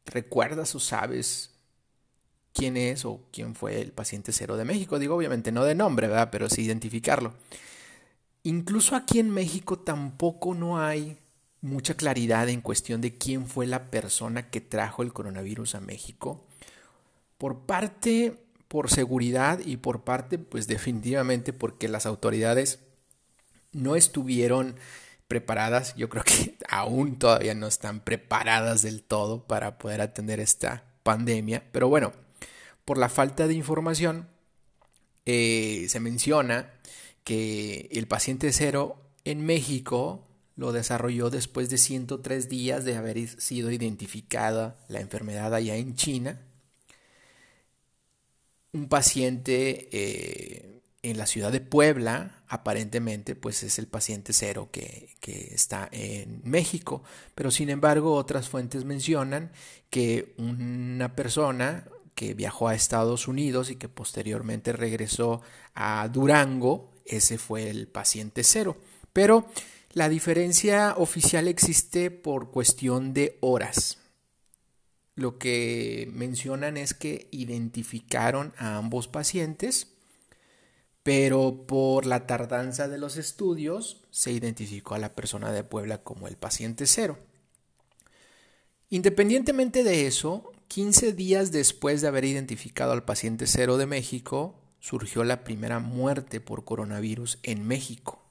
¿Recuerdas 0.05 0.75
o 0.75 0.79
sabes 0.79 1.51
quién 2.53 2.77
es 2.77 3.05
o 3.05 3.21
quién 3.31 3.55
fue 3.55 3.81
el 3.81 3.91
paciente 3.91 4.31
cero 4.31 4.57
de 4.57 4.65
México? 4.65 5.00
Digo, 5.00 5.15
obviamente 5.15 5.51
no 5.51 5.63
de 5.63 5.75
nombre, 5.75 6.07
¿verdad? 6.07 6.29
Pero 6.31 6.50
sí 6.50 6.63
identificarlo. 6.63 7.33
Incluso 8.43 8.95
aquí 8.95 9.19
en 9.19 9.29
México 9.29 9.79
tampoco 9.79 10.55
no 10.55 10.79
hay 10.79 11.17
mucha 11.62 11.93
claridad 11.93 12.50
en 12.50 12.62
cuestión 12.62 13.00
de 13.00 13.15
quién 13.15 13.45
fue 13.45 13.67
la 13.67 13.91
persona 13.91 14.50
que 14.50 14.62
trajo 14.62 15.03
el 15.03 15.13
coronavirus 15.13 15.75
a 15.75 15.79
México. 15.79 16.43
Por 17.38 17.60
parte, 17.65 18.36
por 18.67 18.89
seguridad 18.89 19.60
y 19.63 19.77
por 19.77 20.03
parte, 20.03 20.39
pues 20.39 20.67
definitivamente 20.67 21.53
porque 21.53 21.88
las 21.88 22.05
autoridades 22.05 22.79
no 23.74 23.95
estuvieron 23.95 24.75
preparadas. 25.32 25.96
Yo 25.96 26.10
creo 26.10 26.26
que 26.26 26.58
aún 26.68 27.18
todavía 27.18 27.56
no 27.56 27.68
están 27.68 28.02
preparadas 28.02 28.82
del 28.82 29.02
todo 29.02 29.48
para 29.48 29.78
poder 29.78 30.02
atender 30.02 30.42
esta 30.42 30.84
pandemia. 31.04 31.64
Pero 31.72 31.88
bueno, 31.88 32.12
por 32.84 32.98
la 32.98 33.08
falta 33.08 33.48
de 33.48 33.54
información, 33.54 34.28
eh, 35.26 35.86
se 35.88 36.02
menciona 36.02 36.74
que 37.24 37.88
el 37.94 38.08
paciente 38.08 38.52
cero 38.52 38.98
en 39.24 39.46
México 39.46 40.28
lo 40.58 40.74
desarrolló 40.74 41.30
después 41.30 41.70
de 41.70 41.78
103 41.78 42.50
días 42.50 42.84
de 42.84 42.98
haber 42.98 43.30
sido 43.30 43.72
identificada 43.72 44.76
la 44.90 45.00
enfermedad 45.00 45.56
allá 45.56 45.78
en 45.78 45.96
China. 45.96 46.42
Un 48.74 48.90
paciente 48.90 49.88
eh, 49.94 50.81
en 51.03 51.17
la 51.17 51.25
ciudad 51.25 51.51
de 51.51 51.62
Puebla, 51.62 52.43
aparentemente, 52.48 53.36
pues 53.36 53.63
es 53.63 53.79
el 53.79 53.88
paciente 53.88 54.34
cero 54.34 54.70
que, 54.72 55.10
está 55.22 55.89
en 55.91 56.41
México. 56.43 57.03
Pero 57.34 57.50
sin 57.51 57.70
embargo, 57.70 58.13
otras 58.13 58.50
fuentes 58.50 58.86
mencionan 58.86 59.51
que 59.89 60.34
una 60.38 61.15
persona 61.15 61.88
que 62.13 62.34
viajó 62.34 62.67
a 62.67 62.75
Estados 62.75 63.27
Unidos 63.27 63.72
y 63.72 63.77
que 63.77 63.89
posteriormente 63.89 64.74
regresó 64.74 65.41
a 65.74 66.08
Durango, 66.08 66.91
ese 67.05 67.38
fue 67.38 67.70
el 67.70 67.88
paciente 67.88 68.43
cero. 68.43 68.77
Pero 69.12 69.48
la 69.93 70.08
diferencia 70.08 70.96
oficial 70.98 71.48
existe 71.48 72.12
por 72.12 72.51
cuestión 72.51 73.13
de 73.13 73.38
horas. 73.41 73.98
Lo 75.15 75.38
que 75.38 76.10
mencionan 76.13 76.77
es 76.77 76.93
que 76.93 77.27
identificaron 77.31 78.53
a 78.58 78.77
ambos 78.77 79.08
pacientes 79.08 79.90
pero 81.03 81.65
por 81.67 82.05
la 82.05 82.27
tardanza 82.27 82.88
de 82.88 82.98
los 82.98 83.17
estudios 83.17 84.03
se 84.12 84.31
identificó 84.31 84.96
a 84.96 85.00
la 85.00 85.15
persona 85.15 85.51
de 85.51 85.63
Puebla 85.63 86.03
como 86.03 86.27
el 86.27 86.38
paciente 86.38 86.86
cero. 86.86 87.17
Independientemente 88.89 89.84
de 89.84 90.05
eso, 90.05 90.51
15 90.67 91.13
días 91.13 91.51
después 91.51 92.01
de 92.01 92.08
haber 92.08 92.25
identificado 92.25 92.91
al 92.91 93.03
paciente 93.03 93.48
cero 93.48 93.77
de 93.77 93.86
México, 93.86 94.60
surgió 94.79 95.24
la 95.24 95.43
primera 95.43 95.79
muerte 95.79 96.41
por 96.41 96.65
coronavirus 96.65 97.39
en 97.43 97.65
México. 97.65 98.22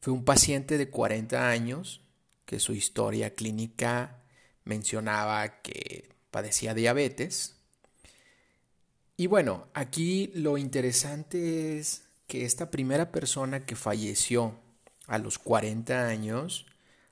Fue 0.00 0.12
un 0.12 0.24
paciente 0.24 0.76
de 0.76 0.90
40 0.90 1.48
años 1.48 2.02
que 2.44 2.60
su 2.60 2.72
historia 2.72 3.34
clínica 3.34 4.22
mencionaba 4.64 5.62
que 5.62 6.10
padecía 6.30 6.74
diabetes, 6.74 7.56
y 9.16 9.26
bueno, 9.26 9.68
aquí 9.74 10.32
lo 10.34 10.58
interesante 10.58 11.78
es 11.78 12.02
que 12.26 12.44
esta 12.44 12.70
primera 12.70 13.12
persona 13.12 13.64
que 13.64 13.76
falleció 13.76 14.54
a 15.06 15.18
los 15.18 15.38
40 15.38 16.08
años 16.08 16.66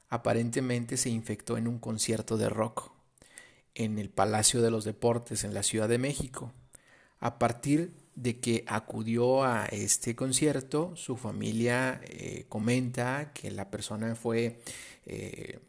aparentemente 0.08 0.96
se 0.96 1.10
infectó 1.10 1.56
en 1.56 1.68
un 1.68 1.78
concierto 1.78 2.36
de 2.36 2.48
rock 2.48 2.90
en 3.74 3.98
el 3.98 4.10
Palacio 4.10 4.60
de 4.60 4.70
los 4.70 4.84
Deportes 4.84 5.44
en 5.44 5.54
la 5.54 5.62
Ciudad 5.62 5.88
de 5.88 5.98
México. 5.98 6.52
A 7.18 7.38
partir 7.38 7.92
de 8.14 8.40
que 8.40 8.64
acudió 8.66 9.44
a 9.44 9.66
este 9.66 10.14
concierto, 10.14 10.94
su 10.96 11.16
familia 11.16 12.00
eh, 12.04 12.46
comenta 12.48 13.32
que 13.32 13.50
la 13.50 13.70
persona 13.70 14.14
fue 14.14 14.60
eh, 15.06 15.60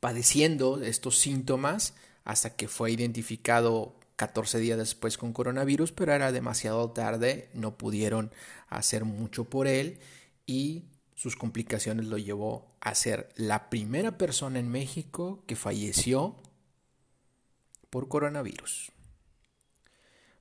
padeciendo 0.00 0.82
estos 0.82 1.18
síntomas 1.18 1.94
hasta 2.24 2.56
que 2.56 2.66
fue 2.66 2.90
identificado 2.92 3.94
14 4.18 4.58
días 4.58 4.76
después 4.76 5.16
con 5.16 5.32
coronavirus, 5.32 5.92
pero 5.92 6.12
era 6.12 6.32
demasiado 6.32 6.90
tarde, 6.90 7.50
no 7.54 7.78
pudieron 7.78 8.32
hacer 8.66 9.04
mucho 9.04 9.44
por 9.44 9.68
él 9.68 10.00
y 10.44 10.86
sus 11.14 11.36
complicaciones 11.36 12.06
lo 12.06 12.18
llevó 12.18 12.74
a 12.80 12.96
ser 12.96 13.28
la 13.36 13.70
primera 13.70 14.18
persona 14.18 14.58
en 14.58 14.68
México 14.68 15.44
que 15.46 15.54
falleció 15.54 16.34
por 17.90 18.08
coronavirus. 18.08 18.90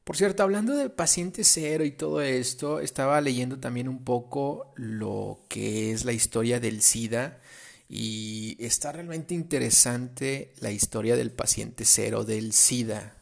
Por 0.04 0.18
cierto, 0.18 0.42
hablando 0.42 0.76
de 0.76 0.90
paciente 0.90 1.44
cero 1.44 1.86
y 1.86 1.92
todo 1.92 2.22
esto, 2.22 2.80
estaba 2.80 3.22
leyendo 3.22 3.60
también 3.60 3.88
un 3.88 4.04
poco 4.04 4.74
lo 4.76 5.46
que 5.50 5.92
es 5.92 6.04
la 6.04 6.14
historia 6.14 6.60
del 6.60 6.82
SIDA 6.82 7.42
y 7.90 8.58
está 8.60 8.92
realmente 8.92 9.36
interesante 9.36 10.54
la 10.62 10.72
historia 10.72 11.16
del 11.16 11.30
paciente 11.30 11.86
cero 11.86 12.24
del 12.24 12.54
SIDA. 12.54 13.17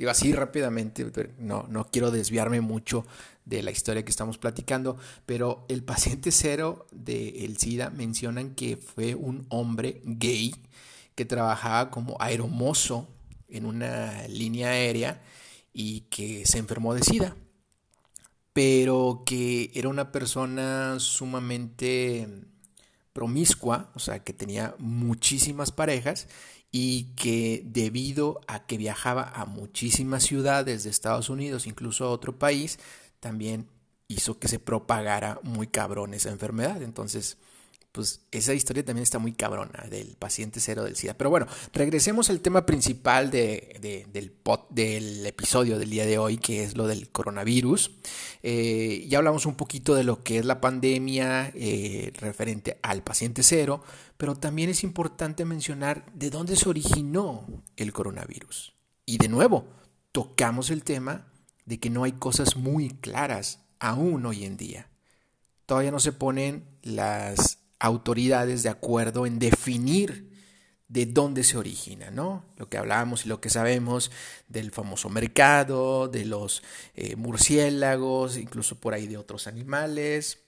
Digo 0.00 0.10
así 0.10 0.32
rápidamente, 0.32 1.04
no, 1.36 1.66
no 1.68 1.84
quiero 1.90 2.10
desviarme 2.10 2.62
mucho 2.62 3.04
de 3.44 3.62
la 3.62 3.70
historia 3.70 4.02
que 4.02 4.10
estamos 4.10 4.38
platicando, 4.38 4.96
pero 5.26 5.66
el 5.68 5.84
paciente 5.84 6.32
cero 6.32 6.86
del 6.90 7.58
SIDA 7.58 7.90
mencionan 7.90 8.54
que 8.54 8.78
fue 8.78 9.14
un 9.14 9.44
hombre 9.50 10.00
gay 10.06 10.54
que 11.14 11.26
trabajaba 11.26 11.90
como 11.90 12.16
aeromozo 12.18 13.08
en 13.50 13.66
una 13.66 14.26
línea 14.26 14.70
aérea 14.70 15.20
y 15.74 16.00
que 16.08 16.46
se 16.46 16.56
enfermó 16.56 16.94
de 16.94 17.02
SIDA, 17.02 17.36
pero 18.54 19.24
que 19.26 19.70
era 19.74 19.90
una 19.90 20.12
persona 20.12 20.98
sumamente 20.98 22.26
promiscua, 23.12 23.90
o 23.94 23.98
sea, 23.98 24.20
que 24.20 24.32
tenía 24.32 24.74
muchísimas 24.78 25.72
parejas 25.72 26.26
y 26.72 27.04
que 27.16 27.62
debido 27.66 28.40
a 28.46 28.66
que 28.66 28.76
viajaba 28.78 29.22
a 29.34 29.44
muchísimas 29.44 30.22
ciudades 30.22 30.84
de 30.84 30.90
Estados 30.90 31.28
Unidos, 31.28 31.66
incluso 31.66 32.04
a 32.04 32.10
otro 32.10 32.38
país, 32.38 32.78
también 33.18 33.68
hizo 34.08 34.38
que 34.38 34.48
se 34.48 34.58
propagara 34.58 35.40
muy 35.42 35.66
cabrón 35.66 36.14
esa 36.14 36.30
enfermedad. 36.30 36.82
Entonces, 36.82 37.38
pues 37.92 38.20
esa 38.30 38.54
historia 38.54 38.84
también 38.84 39.02
está 39.02 39.18
muy 39.18 39.32
cabrona 39.32 39.86
del 39.90 40.16
paciente 40.16 40.60
cero 40.60 40.84
del 40.84 40.94
SIDA. 40.94 41.14
Pero 41.14 41.30
bueno, 41.30 41.46
regresemos 41.72 42.30
al 42.30 42.40
tema 42.40 42.64
principal 42.64 43.30
de, 43.30 43.78
del, 43.80 45.26
episodio 45.26 45.78
del 45.78 45.90
día 45.90 46.06
de 46.06 46.18
hoy, 46.18 46.38
que 46.38 46.62
es 46.62 46.76
lo 46.76 46.86
del 46.86 47.10
coronavirus. 47.10 47.90
Eh, 48.42 49.06
ya 49.08 49.18
hablamos 49.18 49.44
un 49.46 49.56
poquito 49.56 49.94
de 49.94 50.04
lo 50.04 50.22
que 50.22 50.38
es 50.38 50.44
la 50.44 50.60
pandemia 50.60 51.50
eh, 51.54 52.12
referente 52.18 52.78
al 52.82 53.02
paciente 53.02 53.42
cero, 53.42 53.82
pero 54.16 54.36
también 54.36 54.70
es 54.70 54.84
importante 54.84 55.44
mencionar 55.44 56.04
de 56.14 56.30
dónde 56.30 56.54
se 56.56 56.68
originó 56.68 57.46
el 57.76 57.92
coronavirus. 57.92 58.72
Y 59.04 59.18
de 59.18 59.28
nuevo, 59.28 59.66
tocamos 60.12 60.70
el 60.70 60.84
tema 60.84 61.26
de 61.64 61.80
que 61.80 61.90
no 61.90 62.04
hay 62.04 62.12
cosas 62.12 62.56
muy 62.56 62.90
claras 62.90 63.64
aún 63.80 64.26
hoy 64.26 64.44
en 64.44 64.56
día. 64.56 64.88
Todavía 65.66 65.90
no 65.90 66.00
se 66.00 66.12
ponen 66.12 66.64
las 66.82 67.59
autoridades 67.80 68.62
de 68.62 68.68
acuerdo 68.68 69.26
en 69.26 69.38
definir 69.38 70.30
de 70.86 71.06
dónde 71.06 71.44
se 71.44 71.56
origina, 71.56 72.10
¿no? 72.10 72.44
Lo 72.56 72.68
que 72.68 72.76
hablábamos 72.76 73.24
y 73.24 73.28
lo 73.28 73.40
que 73.40 73.48
sabemos 73.48 74.10
del 74.48 74.72
famoso 74.72 75.08
mercado, 75.08 76.08
de 76.08 76.24
los 76.24 76.62
eh, 76.94 77.16
murciélagos, 77.16 78.36
incluso 78.36 78.80
por 78.80 78.92
ahí 78.92 79.06
de 79.06 79.16
otros 79.16 79.46
animales, 79.46 80.40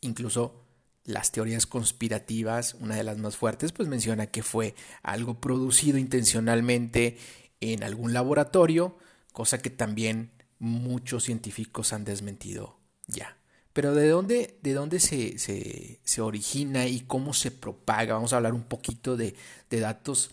incluso 0.00 0.64
las 1.04 1.32
teorías 1.32 1.66
conspirativas, 1.66 2.74
una 2.74 2.96
de 2.96 3.04
las 3.04 3.18
más 3.18 3.36
fuertes, 3.36 3.72
pues 3.72 3.88
menciona 3.88 4.26
que 4.26 4.42
fue 4.42 4.74
algo 5.02 5.40
producido 5.40 5.98
intencionalmente 5.98 7.18
en 7.60 7.82
algún 7.82 8.14
laboratorio, 8.14 8.96
cosa 9.32 9.58
que 9.58 9.70
también 9.70 10.30
muchos 10.58 11.24
científicos 11.24 11.92
han 11.92 12.04
desmentido 12.04 12.78
ya. 13.06 13.39
Pero 13.80 13.94
¿de 13.94 14.10
dónde, 14.10 14.58
de 14.60 14.74
dónde 14.74 15.00
se, 15.00 15.38
se, 15.38 16.20
origina 16.20 16.86
y 16.86 17.00
cómo 17.00 17.32
se 17.32 17.50
propaga? 17.50 18.12
Vamos 18.12 18.34
a 18.34 18.36
hablar 18.36 18.52
un 18.52 18.64
poquito 18.64 19.16
de, 19.16 19.34
datos 19.70 20.32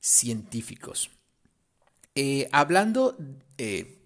científicos. 0.00 1.08
Eh, 2.16 2.48
hablando 2.50 3.16
eh, 3.56 4.00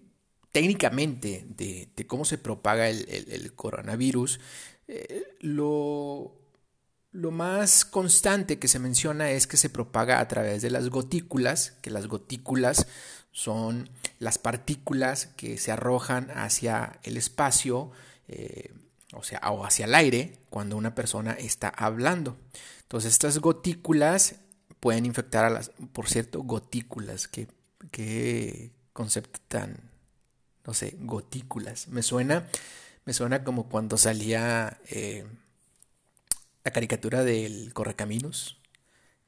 técnicamente 0.51 1.43
de, 1.57 2.05
cómo 2.05 2.23
se 2.23 2.37
propaga 2.37 2.87
el, 2.87 3.53
coronavirus, 3.55 4.39
eh, 4.87 5.23
lo, 5.39 6.35
lo 7.13 7.31
más 7.31 7.85
constante 7.85 8.59
que 8.59 8.67
se 8.67 8.77
menciona 8.77 9.31
es 9.31 9.47
que 9.47 9.57
se 9.57 9.71
propaga 9.71 10.19
a 10.19 10.27
través 10.27 10.61
de 10.61 10.69
las 10.69 10.89
gotículas, 10.89 11.71
que 11.81 11.89
las 11.89 12.05
gotículas 12.05 12.85
son 13.31 13.89
las 14.19 14.37
partículas 14.37 15.25
que 15.35 15.57
se 15.57 15.71
arrojan 15.71 16.29
hacia 16.35 16.99
el 17.01 17.17
espacio 17.17 17.89
o 19.13 19.23
sea, 19.23 19.39
o 19.51 19.65
hacia 19.65 19.85
el 19.85 19.95
aire 19.95 20.39
cuando 20.49 20.77
una 20.77 20.95
persona 20.95 21.33
está 21.33 21.69
hablando. 21.69 22.37
Entonces, 22.81 23.13
estas 23.13 23.39
gotículas 23.39 24.35
pueden 24.79 25.05
infectar 25.05 25.45
a 25.45 25.49
las, 25.49 25.71
por 25.93 26.09
cierto, 26.09 26.41
gotículas, 26.41 27.27
qué, 27.27 27.47
qué 27.91 28.71
concepto 28.91 29.39
tan, 29.47 29.89
no 30.65 30.73
sé, 30.73 30.95
gotículas. 30.99 31.87
Me 31.87 32.03
suena, 32.03 32.47
me 33.05 33.13
suena 33.13 33.43
como 33.43 33.69
cuando 33.69 33.97
salía 33.97 34.79
eh, 34.89 35.25
la 36.63 36.71
caricatura 36.71 37.23
del 37.23 37.73
Correcaminos, 37.73 38.59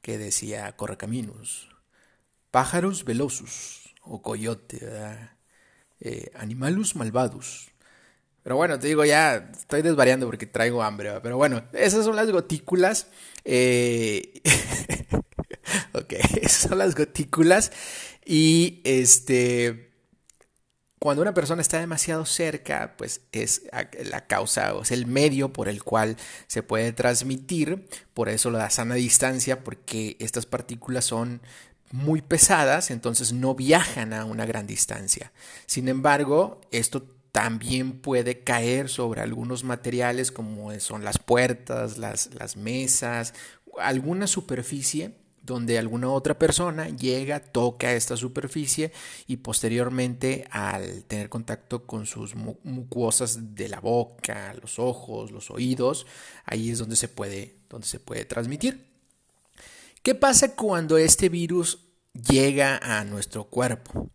que 0.02 0.18
decía 0.18 0.76
Correcaminos, 0.76 1.68
pájaros 2.50 3.04
velosos 3.04 3.94
o 4.02 4.22
coyote, 4.22 4.80
eh, 6.00 6.30
animalus 6.34 6.96
malvados, 6.96 7.70
pero 8.46 8.54
bueno, 8.54 8.78
te 8.78 8.86
digo, 8.86 9.04
ya 9.04 9.50
estoy 9.58 9.82
desvariando 9.82 10.24
porque 10.26 10.46
traigo 10.46 10.80
hambre. 10.80 11.20
Pero 11.20 11.36
bueno, 11.36 11.64
esas 11.72 12.04
son 12.04 12.14
las 12.14 12.30
gotículas. 12.30 13.08
Eh... 13.44 14.40
ok, 15.92 16.12
esas 16.40 16.68
son 16.68 16.78
las 16.78 16.94
gotículas. 16.94 17.72
Y 18.24 18.82
este. 18.84 19.90
Cuando 21.00 21.22
una 21.22 21.34
persona 21.34 21.60
está 21.60 21.80
demasiado 21.80 22.24
cerca, 22.24 22.94
pues 22.96 23.22
es 23.32 23.62
la 24.04 24.28
causa 24.28 24.76
o 24.76 24.82
es 24.82 24.92
el 24.92 25.06
medio 25.06 25.52
por 25.52 25.68
el 25.68 25.82
cual 25.82 26.16
se 26.46 26.62
puede 26.62 26.92
transmitir. 26.92 27.88
Por 28.14 28.28
eso 28.28 28.50
lo 28.50 28.58
da 28.58 28.70
sana 28.70 28.94
distancia, 28.94 29.64
porque 29.64 30.16
estas 30.20 30.46
partículas 30.46 31.04
son 31.04 31.40
muy 31.90 32.22
pesadas, 32.22 32.92
entonces 32.92 33.32
no 33.32 33.56
viajan 33.56 34.12
a 34.12 34.24
una 34.24 34.46
gran 34.46 34.68
distancia. 34.68 35.32
Sin 35.66 35.88
embargo, 35.88 36.60
esto 36.70 37.15
también 37.36 38.00
puede 38.00 38.44
caer 38.44 38.88
sobre 38.88 39.20
algunos 39.20 39.62
materiales 39.62 40.32
como 40.32 40.72
son 40.80 41.04
las 41.04 41.18
puertas, 41.18 41.98
las, 41.98 42.56
mesas, 42.56 43.34
alguna 43.78 44.26
superficie 44.26 45.18
donde 45.42 45.76
alguna 45.76 46.08
otra 46.08 46.38
persona 46.38 46.88
llega, 46.88 47.40
toca 47.40 47.92
esta 47.92 48.16
superficie 48.16 48.90
y 49.26 49.36
posteriormente 49.36 50.48
al 50.50 51.04
tener 51.04 51.28
contacto 51.28 51.84
con 51.84 52.06
sus 52.06 52.34
mucosas 52.34 53.54
de 53.54 53.68
la 53.68 53.80
boca, 53.80 54.54
los 54.62 54.78
ojos, 54.78 55.30
los 55.30 55.50
oídos, 55.50 56.06
ahí 56.46 56.70
es 56.70 56.78
donde 56.78 56.96
se 56.96 57.08
puede, 57.08 57.56
donde 57.68 57.86
se 57.86 58.00
puede 58.00 58.24
transmitir. 58.24 58.86
¿Qué 60.02 60.14
pasa 60.14 60.56
cuando 60.56 60.96
este 60.96 61.28
virus 61.28 61.80
llega 62.14 62.78
a 62.78 63.04
nuestro 63.04 63.44
cuerpo? 63.44 64.08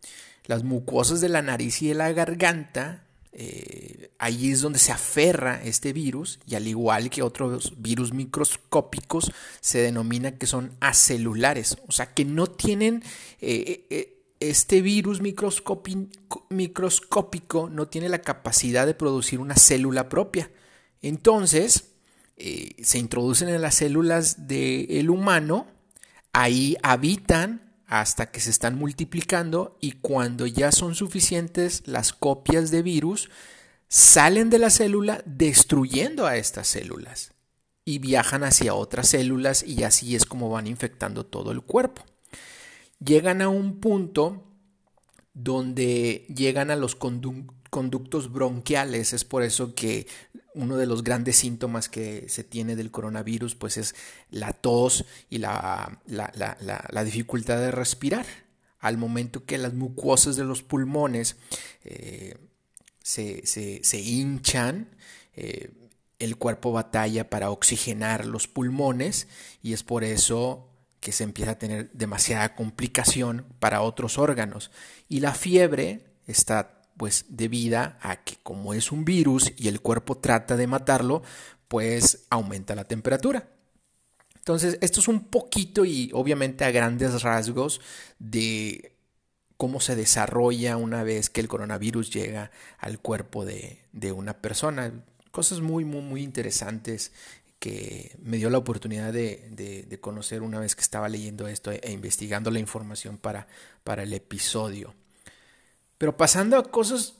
Las 0.46 0.64
mucosas 0.64 1.20
de 1.20 1.28
la 1.28 1.40
nariz 1.40 1.82
y 1.82 1.86
de 1.86 1.94
la 1.94 2.10
garganta 2.10 3.04
eh, 3.34 4.10
ahí 4.18 4.50
es 4.50 4.60
donde 4.60 4.78
se 4.78 4.92
aferra 4.92 5.62
este 5.64 5.94
virus 5.94 6.38
y 6.46 6.54
al 6.54 6.66
igual 6.68 7.08
que 7.08 7.22
otros 7.22 7.72
virus 7.80 8.12
microscópicos 8.12 9.32
se 9.60 9.78
denomina 9.78 10.36
que 10.36 10.46
son 10.46 10.76
acelulares, 10.80 11.78
o 11.88 11.92
sea 11.92 12.12
que 12.12 12.26
no 12.26 12.46
tienen 12.46 13.02
eh, 13.40 13.86
eh, 13.88 14.18
este 14.38 14.82
virus 14.82 15.22
microscópico 16.50 17.70
no 17.70 17.88
tiene 17.88 18.10
la 18.10 18.20
capacidad 18.20 18.86
de 18.86 18.94
producir 18.94 19.38
una 19.38 19.54
célula 19.54 20.08
propia. 20.08 20.50
Entonces 21.00 21.90
se 22.36 22.98
introducen 22.98 23.48
en 23.50 23.62
las 23.62 23.76
células 23.76 24.48
del 24.48 25.10
humano, 25.10 25.68
ahí 26.32 26.76
habitan 26.82 27.71
hasta 27.92 28.30
que 28.30 28.40
se 28.40 28.48
están 28.48 28.78
multiplicando 28.78 29.76
y 29.78 29.92
cuando 29.92 30.46
ya 30.46 30.72
son 30.72 30.94
suficientes 30.94 31.82
las 31.84 32.14
copias 32.14 32.70
de 32.70 32.80
virus, 32.80 33.28
salen 33.86 34.48
de 34.48 34.58
la 34.58 34.70
célula 34.70 35.22
destruyendo 35.26 36.24
a 36.26 36.38
estas 36.38 36.68
células 36.68 37.34
y 37.84 37.98
viajan 37.98 38.44
hacia 38.44 38.72
otras 38.72 39.08
células 39.08 39.62
y 39.62 39.82
así 39.82 40.16
es 40.16 40.24
como 40.24 40.48
van 40.48 40.68
infectando 40.68 41.26
todo 41.26 41.52
el 41.52 41.60
cuerpo. 41.60 42.02
Llegan 42.98 43.42
a 43.42 43.50
un 43.50 43.78
punto 43.78 44.42
donde 45.34 46.24
llegan 46.34 46.70
a 46.70 46.76
los 46.76 46.94
conductos 46.96 48.32
bronquiales, 48.32 49.12
es 49.12 49.24
por 49.24 49.42
eso 49.42 49.74
que 49.74 50.06
uno 50.54 50.76
de 50.76 50.86
los 50.86 51.02
grandes 51.02 51.36
síntomas 51.36 51.88
que 51.88 52.28
se 52.28 52.44
tiene 52.44 52.76
del 52.76 52.90
coronavirus 52.90 53.54
pues 53.54 53.76
es 53.76 53.94
la 54.30 54.52
tos 54.52 55.04
y 55.30 55.38
la, 55.38 55.98
dificultad 57.04 57.58
de 57.58 57.70
respirar. 57.70 58.26
Al 58.78 58.98
momento 58.98 59.44
que 59.44 59.58
las 59.58 59.74
mucosas 59.74 60.36
de 60.36 60.44
los 60.44 60.62
pulmones 60.62 61.36
eh, 61.84 62.36
se, 63.02 64.00
hinchan, 64.00 64.88
eh, 65.34 65.70
el 66.18 66.36
cuerpo 66.36 66.72
batalla 66.72 67.30
para 67.30 67.50
oxigenar 67.50 68.26
los 68.26 68.48
pulmones 68.48 69.28
y 69.62 69.72
es 69.72 69.82
por 69.82 70.04
eso 70.04 70.68
que 71.00 71.12
se 71.12 71.24
empieza 71.24 71.52
a 71.52 71.58
tener 71.58 71.90
demasiada 71.92 72.54
complicación 72.54 73.44
para 73.58 73.82
otros 73.82 74.18
órganos. 74.18 74.70
Y 75.08 75.20
la 75.20 75.34
fiebre 75.34 76.04
está 76.26 76.81
pues 76.96 77.26
debida 77.28 77.98
a 78.00 78.22
que 78.24 78.36
como 78.42 78.74
es 78.74 78.92
un 78.92 79.04
virus 79.04 79.52
y 79.56 79.68
el 79.68 79.80
cuerpo 79.80 80.18
trata 80.18 80.56
de 80.56 80.66
matarlo, 80.66 81.22
pues 81.68 82.26
aumenta 82.30 82.74
la 82.74 82.84
temperatura. 82.84 83.48
Entonces, 84.36 84.76
esto 84.80 85.00
es 85.00 85.08
un 85.08 85.24
poquito 85.24 85.84
y 85.84 86.10
obviamente 86.12 86.64
a 86.64 86.70
grandes 86.72 87.22
rasgos 87.22 87.80
de 88.18 88.96
cómo 89.56 89.78
se 89.78 89.94
desarrolla 89.94 90.76
una 90.76 91.04
vez 91.04 91.30
que 91.30 91.40
el 91.40 91.46
coronavirus 91.46 92.10
llega 92.10 92.50
al 92.78 92.98
cuerpo 92.98 93.44
de, 93.44 93.78
una 94.12 94.36
persona. 94.36 95.04
Cosas 95.30 95.60
muy, 95.60 95.84
muy, 95.84 96.00
muy 96.00 96.22
interesantes 96.24 97.12
que 97.60 98.16
me 98.20 98.38
dio 98.38 98.50
la 98.50 98.58
oportunidad 98.58 99.12
de, 99.12 99.98
conocer 100.00 100.42
una 100.42 100.58
vez 100.58 100.74
que 100.74 100.82
estaba 100.82 101.08
leyendo 101.08 101.46
esto 101.46 101.70
e 101.70 101.92
investigando 101.92 102.50
la 102.50 102.58
información 102.58 103.18
para, 103.18 103.46
para 103.84 104.02
el 104.02 104.12
episodio. 104.12 104.94
Pero 106.02 106.16
pasando 106.16 106.56
a 106.56 106.64
cosas, 106.64 107.14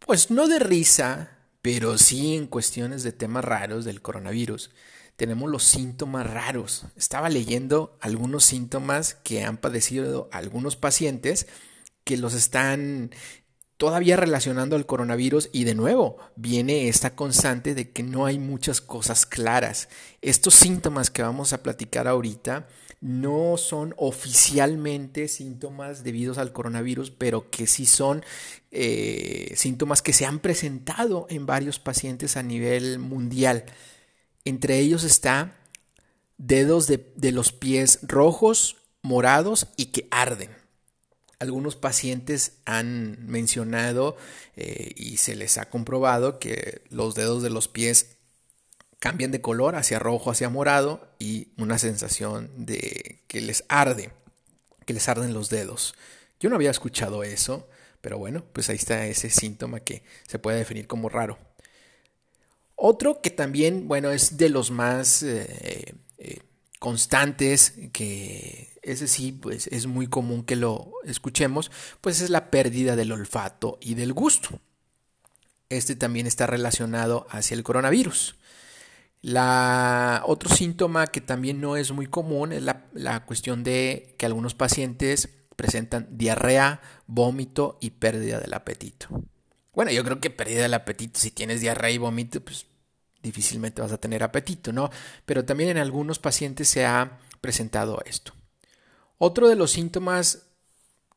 pues 0.00 0.32
no 0.32 0.48
de 0.48 0.58
risa, 0.58 1.38
pero 1.62 1.96
sí 1.98 2.34
en 2.34 2.48
cuestiones 2.48 3.04
de 3.04 3.12
temas 3.12 3.44
raros 3.44 3.84
del 3.84 4.02
coronavirus. 4.02 4.72
Tenemos 5.14 5.48
los 5.48 5.62
síntomas 5.62 6.28
raros. 6.28 6.86
Estaba 6.96 7.28
leyendo 7.28 7.96
algunos 8.00 8.44
síntomas 8.44 9.14
que 9.14 9.44
han 9.44 9.56
padecido 9.56 10.28
algunos 10.32 10.74
pacientes 10.74 11.46
que 12.02 12.16
los 12.16 12.34
están 12.34 13.12
todavía 13.76 14.16
relacionando 14.16 14.74
al 14.74 14.84
coronavirus 14.84 15.50
y 15.52 15.62
de 15.62 15.76
nuevo 15.76 16.16
viene 16.34 16.88
esta 16.88 17.14
constante 17.14 17.76
de 17.76 17.92
que 17.92 18.02
no 18.02 18.26
hay 18.26 18.40
muchas 18.40 18.80
cosas 18.80 19.26
claras. 19.26 19.88
Estos 20.22 20.54
síntomas 20.54 21.08
que 21.08 21.22
vamos 21.22 21.52
a 21.52 21.62
platicar 21.62 22.08
ahorita 22.08 22.66
no 23.04 23.58
son 23.58 23.94
oficialmente 23.98 25.28
síntomas 25.28 26.04
debidos 26.04 26.38
al 26.38 26.52
coronavirus, 26.52 27.10
pero 27.10 27.50
que 27.50 27.66
sí 27.66 27.84
son 27.84 28.24
eh, 28.70 29.52
síntomas 29.56 30.00
que 30.00 30.14
se 30.14 30.24
han 30.24 30.38
presentado 30.38 31.26
en 31.28 31.44
varios 31.44 31.78
pacientes 31.78 32.38
a 32.38 32.42
nivel 32.42 32.98
mundial. 32.98 33.66
Entre 34.46 34.78
ellos 34.78 35.04
está 35.04 35.54
dedos 36.38 36.86
de, 36.86 37.30
los 37.30 37.52
pies 37.52 37.98
rojos, 38.00 38.78
morados 39.02 39.66
y 39.76 39.86
que 39.86 40.08
arden. 40.10 40.56
algunos 41.40 41.76
pacientes 41.76 42.52
han 42.64 43.18
mencionado 43.26 44.16
eh, 44.56 44.94
y 44.96 45.18
se 45.18 45.36
les 45.36 45.58
ha 45.58 45.68
comprobado 45.68 46.38
que 46.38 46.80
los 46.88 47.14
dedos 47.14 47.42
de 47.42 47.50
los 47.50 47.68
pies 47.68 48.16
cambian 49.04 49.32
de 49.32 49.42
color 49.42 49.76
hacia 49.76 49.98
rojo, 49.98 50.30
hacia 50.30 50.48
morado 50.48 51.06
y 51.18 51.48
una 51.58 51.78
sensación 51.78 52.50
de 52.56 53.20
que 53.26 53.42
les 53.42 53.62
arde, 53.68 54.12
que 54.86 54.94
les 54.94 55.10
arden 55.10 55.34
los 55.34 55.50
dedos. 55.50 55.94
Yo 56.40 56.48
no 56.48 56.56
había 56.56 56.70
escuchado 56.70 57.22
eso, 57.22 57.68
pero 58.00 58.16
bueno, 58.16 58.46
pues 58.54 58.70
ahí 58.70 58.76
está 58.76 59.04
ese 59.04 59.28
síntoma 59.28 59.80
que 59.80 60.04
se 60.26 60.38
puede 60.38 60.56
definir 60.56 60.86
como 60.86 61.10
raro. 61.10 61.38
Otro 62.76 63.20
que 63.20 63.28
también, 63.28 63.88
bueno, 63.88 64.10
es 64.10 64.38
de 64.38 64.48
los 64.48 64.70
más 64.70 65.22
eh, 65.22 65.94
eh, 66.16 66.38
constantes, 66.78 67.74
que 67.92 68.72
ese 68.80 69.06
sí, 69.06 69.32
pues 69.32 69.66
es 69.66 69.84
muy 69.86 70.06
común 70.06 70.44
que 70.44 70.56
lo 70.56 70.92
escuchemos, 71.04 71.70
pues 72.00 72.22
es 72.22 72.30
la 72.30 72.50
pérdida 72.50 72.96
del 72.96 73.12
olfato 73.12 73.76
y 73.82 73.96
del 73.96 74.14
gusto. 74.14 74.62
Este 75.68 75.94
también 75.94 76.26
está 76.26 76.46
relacionado 76.46 77.26
hacia 77.28 77.54
el 77.54 77.64
coronavirus. 77.64 78.36
Otro 79.32 80.54
síntoma 80.54 81.06
que 81.06 81.20
también 81.20 81.60
no 81.60 81.76
es 81.76 81.92
muy 81.92 82.06
común 82.06 82.52
es 82.52 82.62
la, 82.62 82.86
la 82.92 83.24
cuestión 83.24 83.64
de 83.64 84.14
que 84.18 84.26
algunos 84.26 84.54
pacientes 84.54 85.28
presentan 85.56 86.08
diarrea, 86.10 86.80
vómito 87.06 87.78
y 87.80 87.90
pérdida 87.90 88.38
del 88.40 88.54
apetito. 88.54 89.08
Bueno, 89.72 89.90
yo 89.90 90.04
creo 90.04 90.20
que 90.20 90.30
pérdida 90.30 90.62
del 90.62 90.74
apetito, 90.74 91.18
si 91.18 91.30
tienes 91.30 91.60
diarrea 91.60 91.90
y 91.90 91.98
vómito, 91.98 92.40
pues 92.40 92.66
difícilmente 93.22 93.82
vas 93.82 93.92
a 93.92 93.98
tener 93.98 94.22
apetito, 94.22 94.72
¿no? 94.72 94.90
Pero 95.24 95.44
también 95.44 95.70
en 95.70 95.78
algunos 95.78 96.18
pacientes 96.18 96.68
se 96.68 96.84
ha 96.84 97.18
presentado 97.40 98.00
esto. 98.04 98.32
Otro 99.18 99.48
de 99.48 99.56
los 99.56 99.72
síntomas 99.72 100.46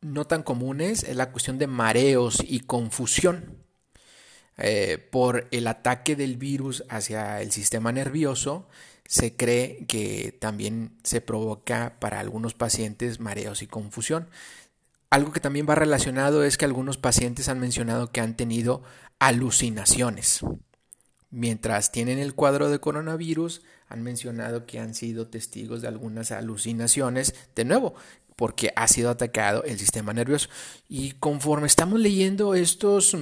no 0.02 0.26
tan 0.26 0.43
comunes 0.43 1.04
es 1.04 1.15
la 1.15 1.32
cuestión 1.32 1.58
de 1.58 1.67
mareos 1.67 2.38
y 2.48 2.62
confusión. 2.62 3.67
Eh, 4.58 4.98
por 5.12 5.48
el 5.52 5.67
ataque 5.67 6.15
del 6.15 6.38
virus 6.38 6.84
hacia 6.89 7.41
el 7.41 7.52
sistema 7.52 7.91
nervioso, 7.91 8.67
se 9.06 9.36
cree 9.36 9.86
que 9.88 10.36
también 10.39 10.98
se 11.04 11.22
provoca 11.22 11.98
para 12.00 12.20
algunos 12.20 12.54
pacientes 12.54 13.20
mareos 13.20 13.62
y 13.62 13.67
confusión. 13.67 14.28
Algo 15.10 15.32
que 15.32 15.39
también 15.39 15.67
va 15.70 15.76
relacionado 15.76 16.43
es 16.43 16.58
que 16.58 16.65
algunos 16.65 16.98
pacientes 16.98 17.48
han 17.48 17.60
mencionado 17.60 18.12
que 18.12 18.20
han 18.20 18.36
tenido 18.36 18.84
alucinaciones. 19.20 20.41
Mientras 21.30 21.91
tienen 21.91 22.20
el 22.20 22.34
cuadro 22.34 22.70
de 22.70 22.80
coronavirus, 22.80 23.62
han 23.88 24.02
mencionado 24.02 24.65
que 24.65 24.80
han 24.80 24.93
sido 24.93 25.28
testigos 25.28 25.82
de 25.82 25.88
algunas 25.88 26.32
alucinaciones, 26.32 27.36
de 27.56 27.63
nuevo, 27.63 27.96
porque 28.36 28.72
ha 28.76 28.88
sido 28.88 29.10
atacado 29.10 29.63
el 29.63 29.80
sistema 29.80 30.13
nervioso. 30.13 30.50
Y 30.89 31.13
conforme 31.13 31.67
estamos 31.67 32.00
leyendo 32.00 32.56
estos 32.56 33.15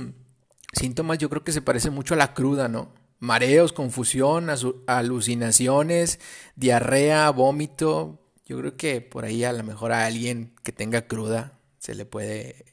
síntomas, 0.76 1.18
yo 1.18 1.30
creo 1.30 1.44
que 1.44 1.52
se 1.52 1.62
parece 1.62 1.90
mucho 1.90 2.14
a 2.14 2.18
la 2.18 2.34
cruda, 2.34 2.68
¿no? 2.68 2.94
Mareos, 3.20 3.74
confusión, 3.74 4.50
alucinaciones, 4.88 6.20
diarrea, 6.56 7.30
vómito. 7.32 8.20
Yo 8.46 8.60
creo 8.60 8.78
que 8.78 9.02
por 9.02 9.26
ahí 9.26 9.44
a 9.44 9.54
lo 9.54 9.64
mejor 9.64 9.92
a 9.92 10.06
alguien 10.06 10.54
que 10.64 10.72
tenga 10.72 11.08
cruda 11.08 11.60
se 11.80 11.96
le 11.96 12.06
puede, 12.06 12.66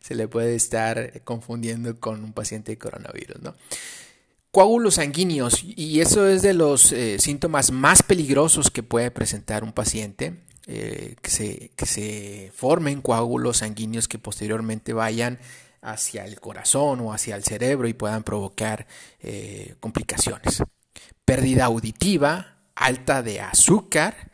se 0.00 0.14
le 0.14 0.28
puede 0.28 0.54
estar 0.54 1.22
confundiendo 1.24 2.00
con 2.00 2.24
un 2.24 2.32
paciente 2.32 2.72
de 2.72 2.78
coronavirus, 2.78 3.42
¿no? 3.42 3.54
coágulos 4.56 4.94
sanguíneos, 4.94 5.62
y 5.62 6.00
eso 6.00 6.26
es 6.26 6.40
de 6.40 6.54
los 6.54 6.90
eh, 6.90 7.18
síntomas 7.18 7.72
más 7.72 8.02
peligrosos 8.02 8.70
que 8.70 8.82
puede 8.82 9.10
presentar 9.10 9.62
un 9.62 9.74
paciente, 9.74 10.36
eh, 10.66 11.14
que, 11.20 11.30
se, 11.30 11.70
que 11.76 11.84
se 11.84 12.52
formen 12.54 13.02
coágulos 13.02 13.58
sanguíneos 13.58 14.08
que 14.08 14.18
posteriormente 14.18 14.94
vayan 14.94 15.38
hacia 15.80 16.24
el 16.24 16.40
corazón 16.40 17.00
o 17.00 17.12
hacia 17.12 17.36
el 17.36 17.44
cerebro 17.44 17.88
y 17.88 17.94
puedan 17.94 18.22
provocar 18.22 18.86
eh, 19.20 19.76
complicaciones. 19.80 20.62
Pérdida 21.24 21.64
auditiva, 21.66 22.58
alta 22.74 23.22
de 23.22 23.40
azúcar, 23.40 24.30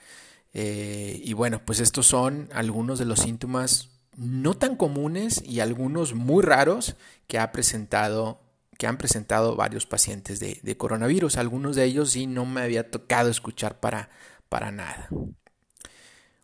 y 0.55 1.33
bueno, 1.33 1.63
pues 1.65 1.81
estos 1.81 2.07
son 2.07 2.51
algunos 2.53 2.99
de 2.99 3.07
los 3.07 3.21
síntomas 3.21 3.89
no 4.17 4.55
tan 4.55 4.77
comunes 4.77 5.43
y 5.45 5.61
algunos 5.61 6.15
muy 6.15 6.43
raros 6.43 6.97
que 7.27 7.39
ha 7.39 7.53
presentado 7.53 8.41
que 8.79 8.89
han 8.89 8.97
presentado 8.99 9.55
varios 9.55 9.87
pacientes 9.87 10.41
de, 10.41 10.77
coronavirus. 10.77 11.37
Algunos 11.37 11.77
de 11.77 11.85
ellos 11.85 12.11
sí 12.11 12.27
no 12.27 12.45
me 12.47 12.63
había 12.63 12.91
tocado 12.91 13.31
escuchar 13.31 13.79
para, 13.79 14.11
para 14.49 14.73
nada. 14.73 15.09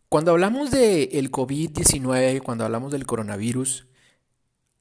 Cuando 0.07 0.31
hablamos 0.31 0.71
del 0.71 1.09
el 1.11 1.31
COVID-19, 1.31 2.41
cuando 2.41 2.63
hablamos 2.63 2.93
del 2.93 3.05
coronavirus, 3.05 3.87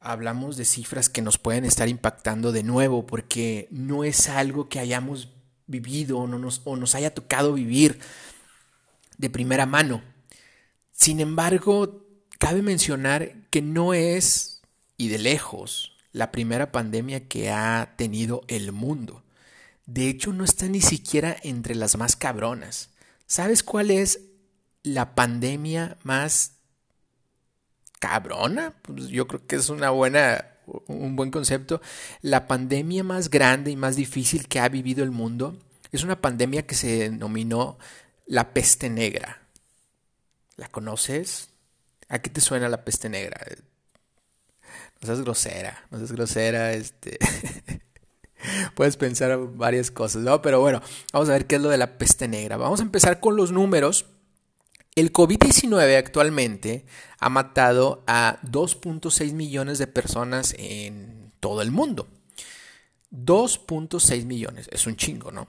hablamos 0.01 0.57
de 0.57 0.65
cifras 0.65 1.09
que 1.09 1.23
nos 1.23 1.39
pueden 1.39 1.65
estar 1.65 1.89
impactando 1.89 2.53
de 2.53 2.63
nuevo 2.63 3.07
porque 3.07 3.69
no 3.71 4.05
es 4.05 4.29
algo 4.29 4.69
que 4.69 4.79
hayamos 4.79 5.33
vivido 5.67 6.19
o, 6.19 6.27
nos, 6.27 6.63
o 6.65 6.77
nos 6.77 6.95
haya 6.95 7.15
tocado 7.15 7.53
vivir 7.53 7.99
de 9.19 9.31
primera 9.31 9.67
mano. 9.67 10.03
Sin 10.93 11.21
embargo, 11.21 12.07
cabe 12.39 12.63
mencionar 12.63 13.35
que 13.51 13.63
no 13.63 13.95
es, 13.95 14.63
y 14.97 15.09
de 15.09 15.19
lejos, 15.19 15.97
la 16.13 16.33
primera 16.33 16.73
pandemia 16.73 17.29
que 17.29 17.51
ha 17.51 17.95
tenido 17.97 18.43
el 18.49 18.73
mundo. 18.73 19.23
De 19.87 20.09
hecho, 20.09 20.33
no 20.33 20.45
está 20.45 20.67
ni 20.67 20.81
siquiera 20.81 21.37
entre 21.43 21.75
las 21.75 21.97
más 21.97 22.17
cabronas. 22.17 22.91
¿Sabes 23.27 23.63
cuál 23.63 23.91
es 23.91 24.21
la 24.83 25.15
pandemia 25.15 25.97
más 26.03 26.58
cabrona? 27.99 28.75
Pues 28.83 29.09
yo 29.09 29.27
creo 29.27 29.47
que 29.47 29.57
es 29.57 29.69
una 29.69 29.91
buena, 29.91 30.45
un 30.87 31.17
buen 31.17 31.31
concepto. 31.31 31.81
La 32.23 32.47
pandemia 32.47 33.05
más 33.05 33.31
grande 33.31 33.71
y 33.71 33.77
más 33.77 33.97
difícil 33.97 34.49
que 34.49 34.61
ha 34.61 34.69
vivido 34.69 35.05
el 35.05 35.11
mundo 35.11 35.59
es 35.93 36.05
una 36.05 36.21
pandemia 36.21 36.67
que 36.67 36.75
se 36.75 37.11
denominó 37.11 37.79
la 38.27 38.53
peste 38.53 38.91
negra. 38.91 39.43
¿La 40.57 40.69
conoces? 40.69 41.51
¿A 42.09 42.21
qué 42.21 42.31
te 42.31 42.41
suena 42.41 42.69
la 42.69 42.85
peste 42.85 43.09
negra? 43.09 43.41
no 45.01 45.07
seas 45.07 45.21
grosera, 45.21 45.87
no 45.91 45.99
seas 45.99 46.13
grosera, 46.13 46.73
este... 46.73 47.19
Puedes 48.75 48.97
pensar 48.97 49.37
varias 49.55 49.91
cosas, 49.91 50.23
¿no? 50.23 50.41
Pero 50.43 50.61
bueno, 50.61 50.81
vamos 51.13 51.29
a 51.29 51.33
ver 51.33 51.47
qué 51.47 51.57
es 51.57 51.63
lo 51.63 51.71
de 51.71 51.77
la 51.77 51.99
peste 51.99 52.29
negra. 52.29 52.57
Vamos 52.57 52.79
a 52.79 52.85
empezar 52.85 53.19
con 53.19 53.37
los 53.37 53.51
números. 53.51 54.07
El 54.95 55.13
COVID-19 55.13 55.97
actualmente 55.97 56.87
ha 57.19 57.29
matado 57.29 58.03
a 58.07 58.39
2.6 58.43 59.33
millones 59.33 59.79
de 59.79 59.87
personas 59.87 60.55
en 60.59 61.33
todo 61.41 61.63
el 61.63 61.71
mundo. 61.71 62.09
2.6 63.13 64.25
millones, 64.25 64.69
es 64.73 64.87
un 64.87 64.97
chingo, 64.97 65.31
¿no? 65.31 65.49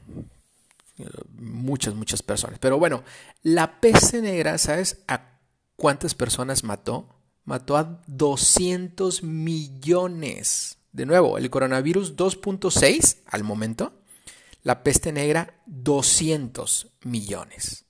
Muchas, 1.35 1.95
muchas 1.95 2.21
personas. 2.21 2.59
Pero 2.59 2.77
bueno, 2.77 3.03
la 3.41 3.79
peste 3.79 4.21
negra, 4.21 4.57
¿sabes 4.57 5.03
a 5.07 5.39
cuántas 5.75 6.13
personas 6.13 6.63
mató? 6.63 7.19
mató 7.49 7.77
a 7.77 7.99
200 8.05 9.23
millones. 9.23 10.77
De 10.91 11.07
nuevo, 11.07 11.39
el 11.39 11.49
coronavirus 11.49 12.15
2.6 12.15 13.23
al 13.25 13.43
momento, 13.43 13.91
la 14.61 14.83
peste 14.83 15.11
negra 15.11 15.59
200 15.65 16.87
millones. 17.05 17.85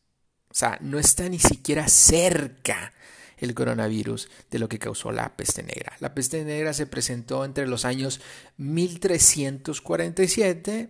O 0.51 0.55
sea, 0.55 0.77
no 0.81 0.99
está 0.99 1.29
ni 1.29 1.39
siquiera 1.39 1.88
cerca 1.88 2.93
el 3.38 3.53
coronavirus 3.53 4.29
de 4.51 4.59
lo 4.59 4.67
que 4.67 4.79
causó 4.79 5.12
la 5.12 5.35
peste 5.35 5.63
negra. 5.63 5.93
La 5.99 6.13
peste 6.13 6.43
negra 6.43 6.73
se 6.73 6.88
presentó 6.88 7.45
entre 7.45 7.67
los 7.67 7.85
años 7.85 8.19
1347 8.57 10.89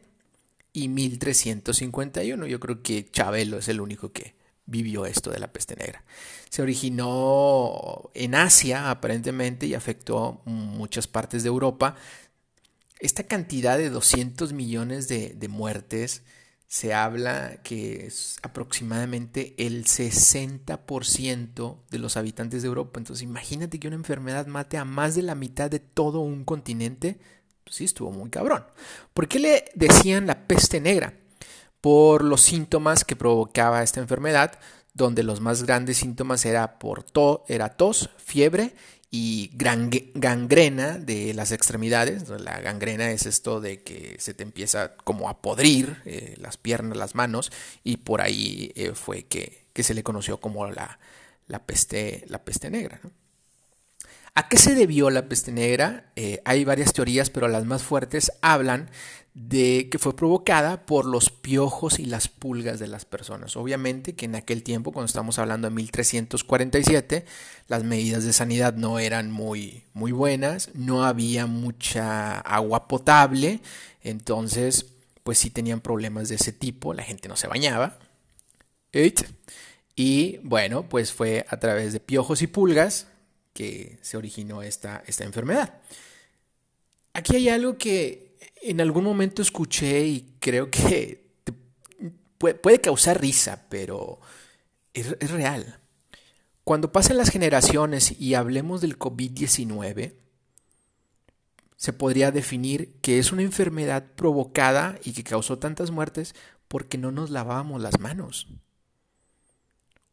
y 0.73 0.87
1351. 0.87 2.47
Yo 2.47 2.59
creo 2.59 2.81
que 2.81 3.09
Chabelo 3.11 3.59
es 3.59 3.67
el 3.67 3.81
único 3.81 4.11
que 4.11 4.33
vivió 4.65 5.05
esto 5.05 5.31
de 5.31 5.39
la 5.39 5.51
peste 5.51 5.75
negra. 5.75 6.03
Se 6.49 6.61
originó 6.61 8.11
en 8.13 8.35
Asia 8.35 8.89
aparentemente 8.89 9.65
y 9.65 9.73
afectó 9.73 10.41
muchas 10.45 11.07
partes 11.07 11.43
de 11.43 11.49
Europa. 11.49 11.95
Esta 12.99 13.23
cantidad 13.23 13.77
de 13.77 13.89
200 13.89 14.53
millones 14.53 15.07
de, 15.07 15.47
muertes 15.49 16.23
se 16.69 16.93
habla 16.93 17.57
que 17.63 18.05
es 18.05 18.37
aproximadamente 18.43 19.55
el 19.57 19.83
60% 19.83 21.77
de 21.89 21.99
los 21.99 22.15
habitantes 22.15 22.61
de 22.61 22.69
Europa. 22.69 22.99
Entonces 22.99 23.23
imagínate 23.23 23.77
que 23.77 23.87
una 23.87 23.97
enfermedad 23.97 24.47
mate 24.47 24.77
a 24.77 24.85
más 24.85 25.15
de 25.15 25.23
la 25.23 25.35
mitad 25.35 25.69
de 25.69 25.79
todo 25.79 26.21
un 26.21 26.45
continente. 26.45 27.19
Pues 27.65 27.75
sí, 27.75 27.83
estuvo 27.83 28.11
muy 28.11 28.29
cabrón. 28.29 28.63
¿Por 29.13 29.27
qué 29.27 29.39
le 29.39 29.65
decían 29.75 30.27
la 30.27 30.47
peste 30.47 30.79
negra? 30.79 31.13
por 31.81 32.23
los 32.23 32.41
síntomas 32.41 33.05
que 33.05 33.15
provocaba 33.15 33.83
esta 33.83 33.99
enfermedad, 33.99 34.59
donde 34.93 35.23
los 35.23 35.39
más 35.39 35.63
grandes 35.63 35.97
síntomas 35.97 36.45
era, 36.45 36.79
por 36.79 37.05
era 37.47 37.69
tos, 37.69 38.09
fiebre 38.17 38.73
y 39.11 39.49
gangrena 39.53 40.97
de 40.97 41.33
las 41.33 41.51
extremidades. 41.51 42.29
La 42.29 42.59
gangrena 42.59 43.11
es 43.11 43.25
esto 43.25 43.59
de 43.59 43.81
que 43.81 44.15
se 44.19 44.33
te 44.33 44.43
empieza 44.43 44.95
como 44.97 45.29
a 45.29 45.41
podrir 45.41 46.01
eh, 46.05 46.35
las 46.37 46.57
piernas, 46.57 46.97
las 46.97 47.15
manos, 47.15 47.51
y 47.83 47.97
por 47.97 48.21
ahí 48.21 48.71
eh, 48.75 48.91
fue 48.93 49.23
que, 49.23 49.67
se 49.79 49.93
le 49.93 50.03
conoció 50.03 50.41
como 50.41 50.69
la, 50.69 50.99
la, 51.47 51.59
peste, 51.59 52.25
la 52.27 52.43
peste 52.43 52.69
negra. 52.69 52.99
¿A 54.35 54.49
qué 54.49 54.57
se 54.57 54.75
debió 54.75 55.09
la 55.09 55.29
peste 55.29 55.53
negra? 55.53 56.11
Eh, 56.17 56.41
hay 56.43 56.65
varias 56.65 56.91
teorías, 56.91 57.29
pero 57.29 57.47
las 57.47 57.65
más 57.65 57.83
fuertes 57.83 58.31
hablan 58.41 58.89
de 59.33 59.87
que 59.91 59.99
fue 59.99 60.15
provocada 60.15 60.85
por 60.85 61.05
los 61.05 61.29
piojos 61.29 61.99
y 61.99 62.05
las 62.05 62.27
pulgas 62.27 62.79
de 62.79 62.87
las 62.87 63.05
personas. 63.05 63.55
Obviamente 63.55 64.15
que 64.15 64.25
en 64.25 64.35
aquel 64.35 64.63
tiempo, 64.63 64.91
cuando 64.91 65.05
estamos 65.05 65.39
hablando 65.39 65.69
de 65.69 65.75
1347, 65.75 67.25
las 67.67 67.83
medidas 67.83 68.25
de 68.25 68.33
sanidad 68.33 68.73
no 68.73 68.99
eran 68.99 69.31
muy, 69.31 69.83
muy 69.93 70.11
buenas, 70.11 70.71
no 70.73 71.05
había 71.05 71.45
mucha 71.45 72.39
agua 72.39 72.87
potable, 72.87 73.61
entonces 74.01 74.87
pues 75.23 75.37
sí 75.37 75.49
tenían 75.49 75.79
problemas 75.79 76.29
de 76.29 76.35
ese 76.35 76.51
tipo, 76.51 76.93
la 76.93 77.03
gente 77.03 77.29
no 77.29 77.35
se 77.35 77.47
bañaba. 77.47 77.99
Y 79.95 80.37
bueno, 80.43 80.89
pues 80.89 81.13
fue 81.13 81.45
a 81.49 81.59
través 81.59 81.93
de 81.93 81.99
piojos 81.99 82.41
y 82.41 82.47
pulgas 82.47 83.07
que 83.53 83.99
se 84.01 84.17
originó 84.17 84.63
esta, 84.63 85.03
esta 85.05 85.23
enfermedad. 85.23 85.81
Aquí 87.13 87.35
hay 87.35 87.49
algo 87.49 87.77
que 87.77 88.28
en 88.61 88.81
algún 88.81 89.03
momento 89.03 89.41
escuché 89.41 90.05
y 90.05 90.35
creo 90.39 90.69
que 90.69 91.29
puede, 92.37 92.81
causar 92.81 93.21
risa, 93.21 93.65
pero 93.69 94.19
es, 94.93 95.31
real. 95.31 95.79
Cuando 96.63 96.91
pasen 96.91 97.17
las 97.17 97.29
generaciones 97.29 98.19
y 98.19 98.33
hablemos 98.33 98.81
del 98.81 98.97
COVID-19, 98.97 100.13
se 101.75 101.93
podría 101.93 102.31
definir 102.31 102.93
que 103.01 103.19
es 103.19 103.31
una 103.31 103.41
enfermedad 103.41 104.05
provocada 104.15 104.99
y 105.03 105.13
que 105.13 105.23
causó 105.23 105.59
tantas 105.59 105.91
muertes 105.91 106.35
porque 106.67 106.97
no 106.97 107.11
nos 107.11 107.29
lavábamos 107.29 107.81
las 107.81 107.99
manos. 107.99 108.47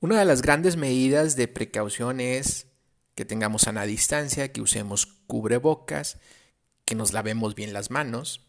Una 0.01 0.19
de 0.19 0.25
las 0.25 0.43
grandes 0.43 0.77
medidas 0.77 1.37
de 1.37 1.49
precaución 1.49 2.21
es 2.21 2.69
que 3.15 3.25
tengamos 3.25 3.63
sana 3.63 3.85
distancia, 3.85 4.53
que 4.53 4.61
usemos 4.61 5.07
cubrebocas, 5.27 6.19
que 6.87 6.95
nos 6.95 7.13
lavemos 7.13 7.55
bien 7.55 7.75
las 7.75 7.91
manos 7.91 8.41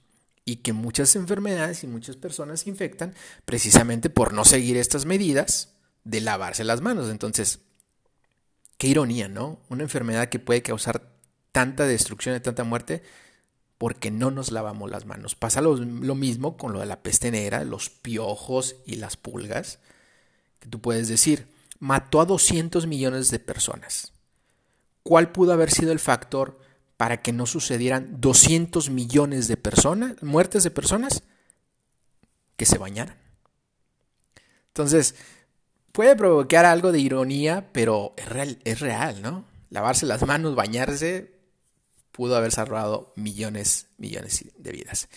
y 0.45 0.57
que 0.57 0.71
muchas 0.71 1.17
enfermedades 1.17 1.83
y 1.83 1.87
muchas 1.87 2.15
personas 2.15 2.61
se 2.61 2.69
infectan 2.69 3.13
precisamente 3.43 4.09
por 4.09 4.33
no 4.33 4.45
seguir 4.45 4.77
estas 4.77 5.05
medidas 5.05 5.73
de 6.05 6.21
lavarse 6.21 6.63
las 6.63 6.79
manos. 6.79 7.09
Entonces, 7.09 7.59
qué 8.77 8.87
ironía, 8.87 9.27
¿no? 9.27 9.59
Una 9.67 9.83
enfermedad 9.83 10.29
que 10.29 10.39
puede 10.39 10.61
causar 10.61 11.11
tanta 11.51 11.85
destrucción 11.85 12.37
y 12.37 12.39
tanta 12.39 12.63
muerte 12.63 13.03
porque 13.77 14.09
no 14.09 14.31
nos 14.31 14.51
lavamos 14.51 14.89
las 14.89 15.05
manos. 15.05 15.35
Pasa 15.35 15.61
lo, 15.61 15.75
mismo 15.75 16.57
con 16.57 16.73
lo 16.73 16.79
de 16.79 16.85
la 16.85 17.01
peste 17.01 17.31
negra, 17.31 17.63
los 17.63 17.89
piojos 17.89 18.75
y 18.85 18.95
las 18.95 19.17
pulgas, 19.17 19.79
que 20.59 20.69
tú 20.69 20.79
puedes 20.79 21.07
decir, 21.07 21.47
mató 21.79 22.21
a 22.21 22.25
200 22.25 22.87
millones 22.87 23.31
de 23.31 23.39
personas. 23.39 24.13
¿Cuál 25.03 25.31
pudo 25.31 25.53
haber 25.53 25.71
sido 25.71 25.91
el 25.91 25.99
factor 25.99 26.59
para 26.97 27.21
que 27.21 27.31
no 27.31 27.45
sucedieran 27.45 28.19
200 28.19 28.89
millones 28.89 29.47
de 29.47 29.55
personas, 29.55 30.21
muertes 30.23 30.63
de 30.63 30.71
personas, 30.71 31.23
que 32.55 32.65
se 32.65 32.79
bañaran. 32.79 33.15
Entonces, 34.69 35.15
puede 35.91 36.15
provocar 36.15 36.65
algo 36.65 36.91
de 36.91 36.99
ironía, 36.99 37.69
pero 37.71 38.13
es 38.17 38.27
real, 38.27 38.59
es 38.63 38.79
real, 38.79 39.21
¿no? 39.21 39.45
Lavarse 39.69 40.07
las 40.07 40.25
manos, 40.25 40.55
bañarse, 40.55 41.37
pudo 42.11 42.35
haber 42.35 42.51
salvado 42.51 43.13
millones, 43.15 43.87
millones 43.97 44.45
de 44.57 44.71
vidas. 44.71 45.07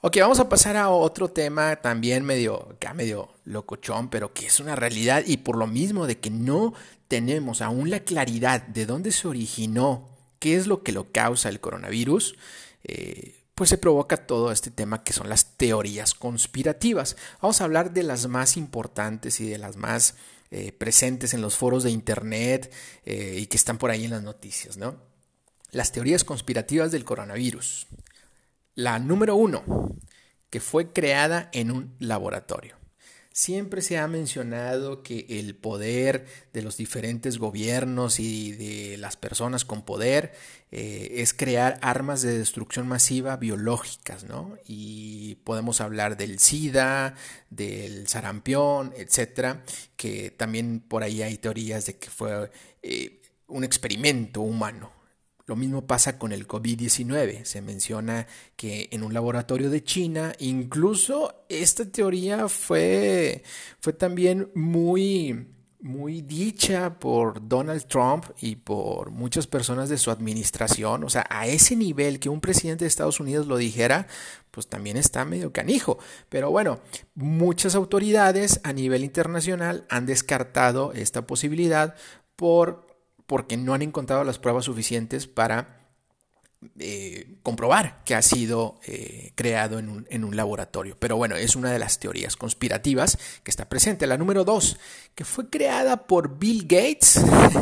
Ok, 0.00 0.18
vamos 0.20 0.40
a 0.40 0.48
pasar 0.48 0.76
a 0.76 0.88
otro 0.88 1.28
tema 1.28 1.76
también 1.76 2.24
medio, 2.24 2.70
acá 2.70 2.94
medio 2.94 3.30
locochón, 3.44 4.08
pero 4.08 4.32
que 4.32 4.46
es 4.46 4.60
una 4.60 4.76
realidad 4.76 5.22
y 5.26 5.38
por 5.38 5.56
lo 5.56 5.66
mismo 5.66 6.06
de 6.06 6.18
que 6.18 6.30
no 6.30 6.72
tenemos 7.08 7.60
aún 7.60 7.90
la 7.90 8.00
claridad 8.00 8.62
de 8.62 8.86
dónde 8.86 9.12
se 9.12 9.28
originó 9.28 10.15
qué 10.38 10.56
es 10.56 10.66
lo 10.66 10.82
que 10.82 10.92
lo 10.92 11.10
causa 11.12 11.48
el 11.48 11.60
coronavirus, 11.60 12.36
eh, 12.84 13.34
pues 13.54 13.70
se 13.70 13.78
provoca 13.78 14.18
todo 14.18 14.52
este 14.52 14.70
tema 14.70 15.02
que 15.02 15.14
son 15.14 15.28
las 15.28 15.56
teorías 15.56 16.14
conspirativas. 16.14 17.16
Vamos 17.40 17.60
a 17.60 17.64
hablar 17.64 17.92
de 17.92 18.02
las 18.02 18.28
más 18.28 18.56
importantes 18.56 19.40
y 19.40 19.48
de 19.48 19.58
las 19.58 19.76
más 19.76 20.14
eh, 20.50 20.72
presentes 20.72 21.34
en 21.34 21.40
los 21.40 21.56
foros 21.56 21.82
de 21.82 21.90
Internet 21.90 22.72
eh, 23.04 23.38
y 23.40 23.46
que 23.46 23.56
están 23.56 23.78
por 23.78 23.90
ahí 23.90 24.04
en 24.04 24.10
las 24.10 24.22
noticias, 24.22 24.76
¿no? 24.76 24.96
Las 25.70 25.90
teorías 25.90 26.22
conspirativas 26.22 26.92
del 26.92 27.04
coronavirus. 27.04 27.86
La 28.74 28.98
número 28.98 29.36
uno, 29.36 29.64
que 30.50 30.60
fue 30.60 30.92
creada 30.92 31.50
en 31.52 31.70
un 31.70 31.96
laboratorio. 31.98 32.76
Siempre 33.36 33.82
se 33.82 33.98
ha 33.98 34.08
mencionado 34.08 35.02
que 35.02 35.26
el 35.28 35.54
poder 35.54 36.24
de 36.54 36.62
los 36.62 36.78
diferentes 36.78 37.36
gobiernos 37.36 38.18
y 38.18 38.52
de 38.52 38.96
las 38.96 39.16
personas 39.16 39.66
con 39.66 39.82
poder 39.84 40.32
eh, 40.72 41.08
es 41.16 41.34
crear 41.34 41.78
armas 41.82 42.22
de 42.22 42.38
destrucción 42.38 42.88
masiva 42.88 43.36
biológicas, 43.36 44.24
¿no? 44.24 44.56
Y 44.66 45.34
podemos 45.44 45.82
hablar 45.82 46.16
del 46.16 46.38
SIDA, 46.38 47.14
del 47.50 48.08
sarampión, 48.08 48.94
etcétera, 48.96 49.62
que 49.96 50.30
también 50.30 50.80
por 50.80 51.02
ahí 51.02 51.20
hay 51.20 51.36
teorías 51.36 51.84
de 51.84 51.98
que 51.98 52.08
fue 52.08 52.50
eh, 52.82 53.20
un 53.48 53.64
experimento 53.64 54.40
humano. 54.40 54.95
Lo 55.46 55.54
mismo 55.54 55.86
pasa 55.86 56.18
con 56.18 56.32
el 56.32 56.48
COVID-19. 56.48 57.44
Se 57.44 57.62
menciona 57.62 58.26
que 58.56 58.88
en 58.90 59.04
un 59.04 59.14
laboratorio 59.14 59.70
de 59.70 59.84
China, 59.84 60.32
incluso 60.40 61.44
esta 61.48 61.84
teoría 61.84 62.48
fue, 62.48 63.44
fue 63.78 63.92
también 63.92 64.50
muy, 64.56 65.46
muy 65.80 66.22
dicha 66.22 66.98
por 66.98 67.46
Donald 67.46 67.86
Trump 67.86 68.24
y 68.40 68.56
por 68.56 69.12
muchas 69.12 69.46
personas 69.46 69.88
de 69.88 69.98
su 69.98 70.10
administración. 70.10 71.04
O 71.04 71.08
sea, 71.08 71.24
a 71.30 71.46
ese 71.46 71.76
nivel 71.76 72.18
que 72.18 72.28
un 72.28 72.40
presidente 72.40 72.84
de 72.84 72.88
Estados 72.88 73.20
Unidos 73.20 73.46
lo 73.46 73.56
dijera, 73.56 74.08
pues 74.50 74.66
también 74.66 74.96
está 74.96 75.24
medio 75.24 75.52
canijo. 75.52 75.98
Pero 76.28 76.50
bueno, 76.50 76.80
muchas 77.14 77.76
autoridades 77.76 78.60
a 78.64 78.72
nivel 78.72 79.04
internacional 79.04 79.86
han 79.90 80.06
descartado 80.06 80.92
esta 80.92 81.24
posibilidad 81.24 81.94
por 82.34 82.85
porque 83.26 83.56
no 83.56 83.74
han 83.74 83.82
encontrado 83.82 84.24
las 84.24 84.38
pruebas 84.38 84.64
suficientes 84.64 85.26
para 85.26 85.80
eh, 86.78 87.36
comprobar 87.42 88.02
que 88.04 88.14
ha 88.14 88.22
sido 88.22 88.80
eh, 88.86 89.32
creado 89.34 89.78
en 89.78 89.88
un, 89.88 90.06
en 90.10 90.24
un, 90.24 90.36
laboratorio. 90.36 90.96
Pero 90.98 91.16
bueno, 91.16 91.36
es 91.36 91.54
una 91.54 91.70
de 91.70 91.78
las 91.78 92.00
teorías 92.00 92.36
conspirativas 92.36 93.18
que 93.42 93.50
está 93.50 93.68
presente. 93.68 94.06
La 94.06 94.16
número 94.16 94.44
dos, 94.44 94.78
que 95.14 95.24
fue 95.24 95.48
creada 95.50 96.06
por 96.06 96.38
Bill 96.38 96.62
Gates, 96.62 97.20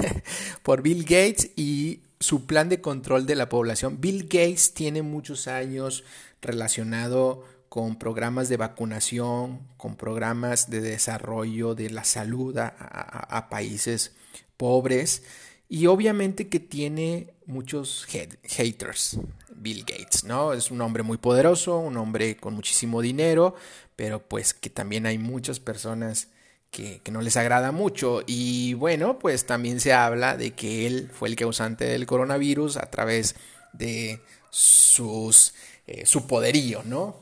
por 0.63 0.83
Bill 0.83 1.03
Gates 1.03 1.51
y 1.57 2.01
su 2.21 2.47
plan 2.47 2.69
de 2.69 2.81
control 2.81 3.27
de 3.27 3.35
la 3.35 3.49
población. 3.49 4.01
Bill 4.01 4.23
Gates 4.25 4.73
tiene 4.73 5.03
muchos 5.03 5.47
años 5.49 6.05
relacionado 6.41 7.45
con 7.69 7.97
programas 7.97 8.49
de 8.49 8.57
vacunación, 8.57 9.61
con 9.77 9.97
programas 9.97 10.71
de 10.71 10.81
desarrollo 10.81 11.75
de 11.75 11.91
la 11.91 12.05
salud 12.05 12.57
a, 12.57 13.49
países 13.51 14.13
pobres. 14.57 15.25
Y 15.69 15.87
obviamente 15.87 16.49
que 16.49 16.61
tiene 16.61 17.35
muchos 17.47 18.07
haters, 18.07 19.19
Bill 19.55 19.85
Gates, 19.85 20.25
¿no? 20.25 20.53
Es 20.53 20.71
un 20.71 20.81
hombre 20.81 21.03
muy 21.03 21.17
poderoso, 21.17 21.79
un 21.79 21.97
hombre 21.97 22.37
con 22.37 22.55
muchísimo 22.55 23.01
dinero, 23.01 23.55
pero 23.97 24.21
pues 24.21 24.53
que 24.53 24.71
también 24.71 25.07
hay 25.07 25.19
muchas 25.19 25.61
personas 25.61 26.29
que, 26.71 27.01
no 27.11 27.23
les 27.23 27.37
agrada 27.37 27.73
mucho. 27.73 28.23
Y 28.27 28.75
bueno, 28.75 29.19
pues 29.19 29.47
también 29.47 29.81
se 29.81 29.93
habla 29.93 30.37
de 30.37 30.53
que 30.53 30.87
él 30.87 31.11
fue 31.13 31.29
el 31.29 31.37
causante 31.37 31.85
del 31.85 32.07
coronavirus 32.07 32.77
a 32.77 32.91
través 32.91 33.37
de 33.73 34.21
sus, 34.51 35.55
eh, 35.87 36.05
su 36.07 36.27
poderío, 36.27 36.83
¿no? 36.85 37.17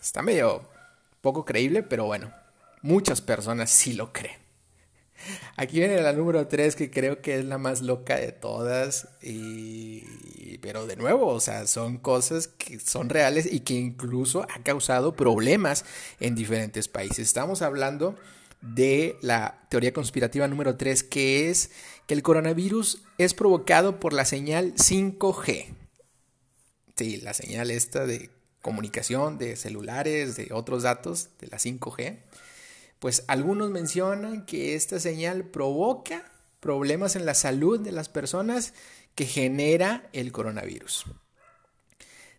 Está 0.00 0.22
medio 0.22 0.62
poco 1.20 1.44
creíble, 1.44 1.82
pero 1.82 2.06
bueno, 2.06 2.32
muchas 2.82 3.20
personas 3.20 3.70
sí 3.70 3.92
lo 3.92 4.12
creen. 4.12 4.39
Aquí 5.56 5.78
viene 5.78 6.00
la 6.02 6.12
número 6.12 6.46
3 6.46 6.76
que 6.76 6.90
creo 6.90 7.20
que 7.20 7.38
es 7.38 7.44
la 7.44 7.58
más 7.58 7.82
loca 7.82 8.16
de 8.16 8.32
todas. 8.32 9.08
Y, 9.22 10.58
pero 10.62 10.86
de 10.86 10.96
nuevo, 10.96 11.26
o 11.26 11.40
sea, 11.40 11.66
son 11.66 11.98
cosas 11.98 12.48
que 12.48 12.78
son 12.80 13.08
reales 13.08 13.50
y 13.50 13.60
que 13.60 13.74
incluso 13.74 14.42
ha 14.42 14.62
causado 14.62 15.14
problemas 15.14 15.84
en 16.20 16.34
diferentes 16.34 16.88
países. 16.88 17.20
Estamos 17.20 17.62
hablando 17.62 18.16
de 18.60 19.16
la 19.22 19.66
teoría 19.70 19.92
conspirativa 19.92 20.46
número 20.46 20.76
3 20.76 21.02
que 21.04 21.48
es 21.48 21.70
que 22.06 22.14
el 22.14 22.22
coronavirus 22.22 23.02
es 23.18 23.34
provocado 23.34 24.00
por 24.00 24.12
la 24.12 24.24
señal 24.24 24.74
5G. 24.74 25.74
Sí, 26.96 27.16
la 27.18 27.32
señal 27.32 27.70
esta 27.70 28.04
de 28.04 28.30
comunicación 28.60 29.38
de 29.38 29.56
celulares, 29.56 30.36
de 30.36 30.48
otros 30.52 30.82
datos, 30.82 31.30
de 31.40 31.46
la 31.46 31.56
5G 31.56 32.18
pues 33.00 33.24
algunos 33.26 33.70
mencionan 33.70 34.46
que 34.46 34.76
esta 34.76 35.00
señal 35.00 35.44
provoca 35.44 36.30
problemas 36.60 37.16
en 37.16 37.26
la 37.26 37.34
salud 37.34 37.80
de 37.80 37.92
las 37.92 38.08
personas 38.08 38.74
que 39.14 39.26
genera 39.26 40.08
el 40.12 40.30
coronavirus. 40.30 41.06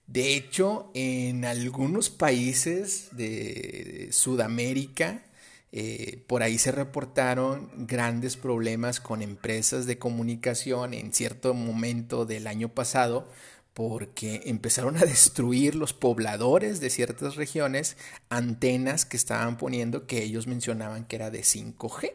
De 0.07 0.35
hecho, 0.35 0.91
en 0.93 1.43
algunos 1.45 2.09
países 2.09 3.09
de 3.11 4.09
Sudamérica 4.11 5.23
eh, 5.73 6.21
por 6.27 6.43
ahí 6.43 6.57
se 6.57 6.71
reportaron 6.73 7.71
grandes 7.87 8.35
problemas 8.35 8.99
con 8.99 9.21
empresas 9.21 9.85
de 9.85 9.97
comunicación 9.97 10.93
en 10.93 11.13
cierto 11.13 11.53
momento 11.53 12.25
del 12.25 12.47
año 12.47 12.69
pasado 12.69 13.25
porque 13.73 14.41
empezaron 14.45 14.97
a 14.97 15.05
destruir 15.05 15.75
los 15.75 15.93
pobladores 15.93 16.79
de 16.79 16.89
ciertas 16.89 17.35
regiones 17.35 17.97
antenas 18.29 19.05
que 19.05 19.17
estaban 19.17 19.57
poniendo 19.57 20.07
que 20.07 20.23
ellos 20.23 20.47
mencionaban 20.47 21.05
que 21.05 21.15
era 21.15 21.31
de 21.31 21.41
5G. 21.41 22.13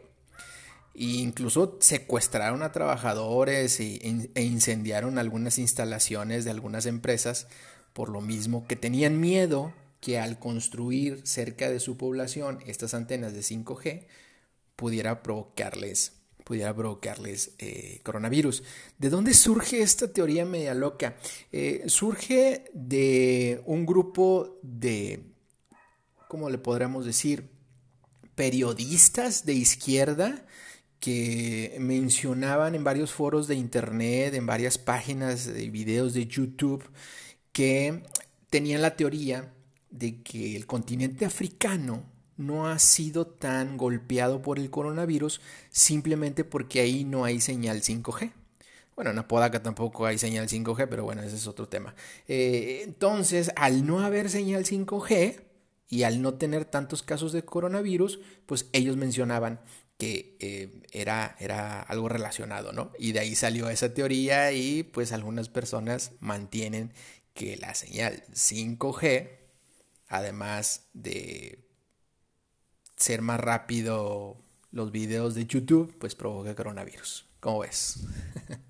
E 0.98 1.04
incluso 1.04 1.76
secuestraron 1.80 2.62
a 2.62 2.72
trabajadores 2.72 3.80
e, 3.80 4.00
e 4.34 4.42
incendiaron 4.42 5.18
algunas 5.18 5.58
instalaciones 5.58 6.44
de 6.44 6.50
algunas 6.50 6.86
empresas 6.86 7.48
por 7.92 8.08
lo 8.08 8.20
mismo 8.20 8.66
que 8.66 8.76
tenían 8.76 9.20
miedo 9.20 9.72
que 10.00 10.18
al 10.18 10.38
construir 10.38 11.26
cerca 11.26 11.70
de 11.70 11.80
su 11.80 11.96
población 11.96 12.60
estas 12.66 12.94
antenas 12.94 13.32
de 13.32 13.40
5G 13.40 14.06
pudiera 14.76 15.22
provocarles, 15.22 16.12
pudiera 16.46 16.72
provocarles 16.72 17.54
eh, 17.58 17.98
coronavirus. 18.04 18.62
¿De 18.98 19.10
dónde 19.10 19.34
surge 19.34 19.82
esta 19.82 20.12
teoría 20.12 20.44
media 20.44 20.74
loca? 20.74 21.16
Eh, 21.50 21.82
surge 21.88 22.70
de 22.72 23.60
un 23.66 23.84
grupo 23.84 24.56
de, 24.62 25.24
¿cómo 26.28 26.48
le 26.48 26.58
podríamos 26.58 27.04
decir? 27.04 27.48
Periodistas 28.36 29.44
de 29.44 29.54
izquierda 29.54 30.46
que 31.00 31.76
mencionaban 31.80 32.76
en 32.76 32.84
varios 32.84 33.10
foros 33.10 33.48
de 33.48 33.56
internet, 33.56 34.32
en 34.34 34.46
varias 34.46 34.78
páginas 34.78 35.46
de 35.46 35.68
videos 35.68 36.14
de 36.14 36.28
YouTube, 36.28 36.88
que 37.50 38.04
tenían 38.50 38.82
la 38.82 38.94
teoría 38.94 39.52
de 39.90 40.22
que 40.22 40.54
el 40.54 40.66
continente 40.66 41.24
africano 41.24 42.04
no 42.36 42.68
ha 42.68 42.78
sido 42.78 43.26
tan 43.26 43.76
golpeado 43.76 44.42
por 44.42 44.58
el 44.58 44.70
coronavirus 44.70 45.40
simplemente 45.70 46.44
porque 46.44 46.80
ahí 46.80 47.04
no 47.04 47.24
hay 47.24 47.40
señal 47.40 47.82
5G. 47.82 48.32
Bueno, 48.94 49.10
en 49.10 49.18
Apodaca 49.18 49.62
tampoco 49.62 50.06
hay 50.06 50.18
señal 50.18 50.48
5G, 50.48 50.86
pero 50.88 51.04
bueno, 51.04 51.22
ese 51.22 51.36
es 51.36 51.46
otro 51.46 51.68
tema. 51.68 51.94
Eh, 52.28 52.80
entonces, 52.84 53.50
al 53.56 53.86
no 53.86 54.00
haber 54.00 54.30
señal 54.30 54.64
5G 54.64 55.42
y 55.88 56.02
al 56.04 56.22
no 56.22 56.34
tener 56.34 56.64
tantos 56.64 57.02
casos 57.02 57.32
de 57.32 57.44
coronavirus, 57.44 58.20
pues 58.46 58.68
ellos 58.72 58.96
mencionaban 58.96 59.60
que 59.98 60.36
eh, 60.40 60.82
era, 60.92 61.36
era 61.40 61.80
algo 61.82 62.08
relacionado, 62.08 62.72
¿no? 62.72 62.90
Y 62.98 63.12
de 63.12 63.20
ahí 63.20 63.34
salió 63.34 63.68
esa 63.68 63.92
teoría 63.92 64.52
y 64.52 64.82
pues 64.82 65.12
algunas 65.12 65.48
personas 65.48 66.12
mantienen 66.20 66.92
que 67.34 67.56
la 67.56 67.74
señal 67.74 68.24
5G 68.32 69.28
además 70.08 70.86
de 70.92 71.65
ser 72.96 73.22
más 73.22 73.40
rápido 73.40 74.36
los 74.72 74.92
videos 74.92 75.34
de 75.34 75.46
YouTube, 75.46 75.96
pues 75.98 76.14
provoca 76.14 76.54
coronavirus. 76.54 77.26
¿Cómo 77.40 77.60
ves? 77.60 78.00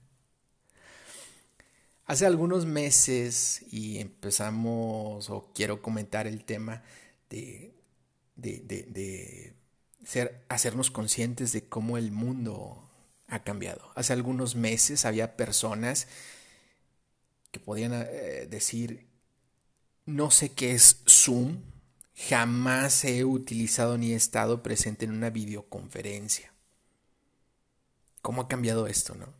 Hace 2.07 2.27
algunos 2.27 2.67
meses 2.67 3.65
y 3.73 3.99
empezamos, 3.99 5.29
o 5.29 5.51
quiero 5.53 5.83
comentar 5.83 6.29
el 6.29 6.45
tema 6.45 6.85
de, 7.29 7.75
de, 8.37 8.61
de, 8.61 9.55
ser, 10.05 10.45
hacernos 10.49 10.93
conscientes 10.93 11.53
de 11.53 11.69
cómo 11.69 11.99
el 11.99 12.12
mundo 12.12 12.89
ha 13.27 13.43
cambiado. 13.43 13.91
Hace 13.97 14.12
algunos 14.12 14.55
meses 14.55 15.05
había 15.05 15.37
personas 15.37 16.07
que 17.51 17.59
podían 17.59 17.93
eh, 17.93 18.47
decir, 18.49 19.09
no 20.05 20.31
sé 20.31 20.53
qué 20.53 20.73
es 20.73 21.03
Zoom. 21.09 21.62
Jamás 22.17 23.05
he 23.05 23.25
utilizado 23.25 23.99
ni 23.99 24.13
estado 24.13 24.63
presente 24.63 25.05
en 25.05 25.13
una 25.13 25.29
videoconferencia. 25.29 26.51
¿Cómo 28.23 28.43
ha 28.43 28.49
cambiado 28.49 28.87
esto, 28.87 29.15
no? 29.15 29.35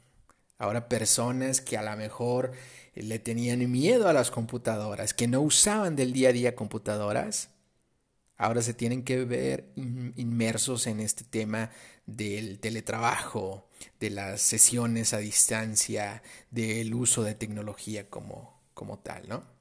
Ahora 0.59 0.89
personas 0.89 1.61
que 1.61 1.79
a 1.79 1.83
lo 1.83 1.97
mejor 1.97 2.53
le 2.95 3.19
tenían 3.19 3.71
miedo 3.71 4.09
a 4.09 4.13
las 4.13 4.31
computadoras, 4.31 5.15
que 5.15 5.27
no 5.27 5.41
usaban 5.41 5.97
del 5.97 6.13
día 6.13 6.29
a 6.29 6.33
día 6.33 6.55
computadoras, 6.55 7.49
ahora 8.37 8.61
se 8.63 8.75
tienen 8.75 9.05
que 9.05 9.25
ver 9.25 9.73
inmersos 9.75 10.87
en 10.87 11.01
este 11.01 11.25
tema 11.25 11.71
del 12.05 12.59
teletrabajo, 12.59 13.69
de 14.01 14.11
las 14.11 14.43
sesiones 14.43 15.15
a 15.15 15.19
distancia, 15.19 16.23
del 16.51 16.95
uso 16.95 17.23
de 17.23 17.35
tecnología 17.35 18.09
como, 18.09 18.61
como 18.75 18.99
tal, 18.99 19.29
¿no? 19.29 19.56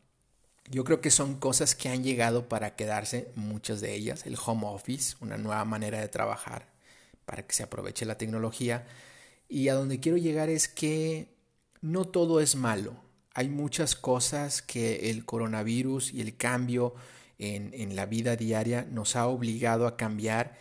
Yo 0.69 0.83
creo 0.83 0.99
que 0.99 1.11
son 1.11 1.35
cosas 1.39 1.75
que 1.75 1.89
han 1.89 2.03
llegado 2.03 2.49
para 2.49 2.75
quedarse, 2.75 3.31
muchas 3.35 3.81
de 3.81 3.93
ellas. 3.93 4.25
El 4.25 4.37
home 4.43 4.65
office, 4.65 5.15
una 5.21 5.37
nueva 5.37 5.63
manera 5.65 5.99
de 5.99 6.07
trabajar 6.07 6.67
para 7.25 7.45
que 7.45 7.53
se 7.53 7.63
aproveche 7.63 8.05
la 8.05 8.17
tecnología. 8.17 8.85
Y 9.47 9.69
a 9.69 9.75
donde 9.75 9.99
quiero 9.99 10.17
llegar 10.17 10.49
es 10.49 10.67
que 10.67 11.29
no 11.81 12.05
todo 12.05 12.39
es 12.41 12.55
malo. 12.55 12.95
Hay 13.33 13.49
muchas 13.49 13.95
cosas 13.95 14.61
que 14.61 15.11
el 15.11 15.25
coronavirus 15.25 16.13
y 16.13 16.21
el 16.21 16.35
cambio 16.37 16.95
en, 17.37 17.71
en 17.73 17.95
la 17.95 18.05
vida 18.05 18.35
diaria 18.35 18.87
nos 18.89 19.15
ha 19.15 19.27
obligado 19.27 19.87
a 19.87 19.97
cambiar 19.97 20.57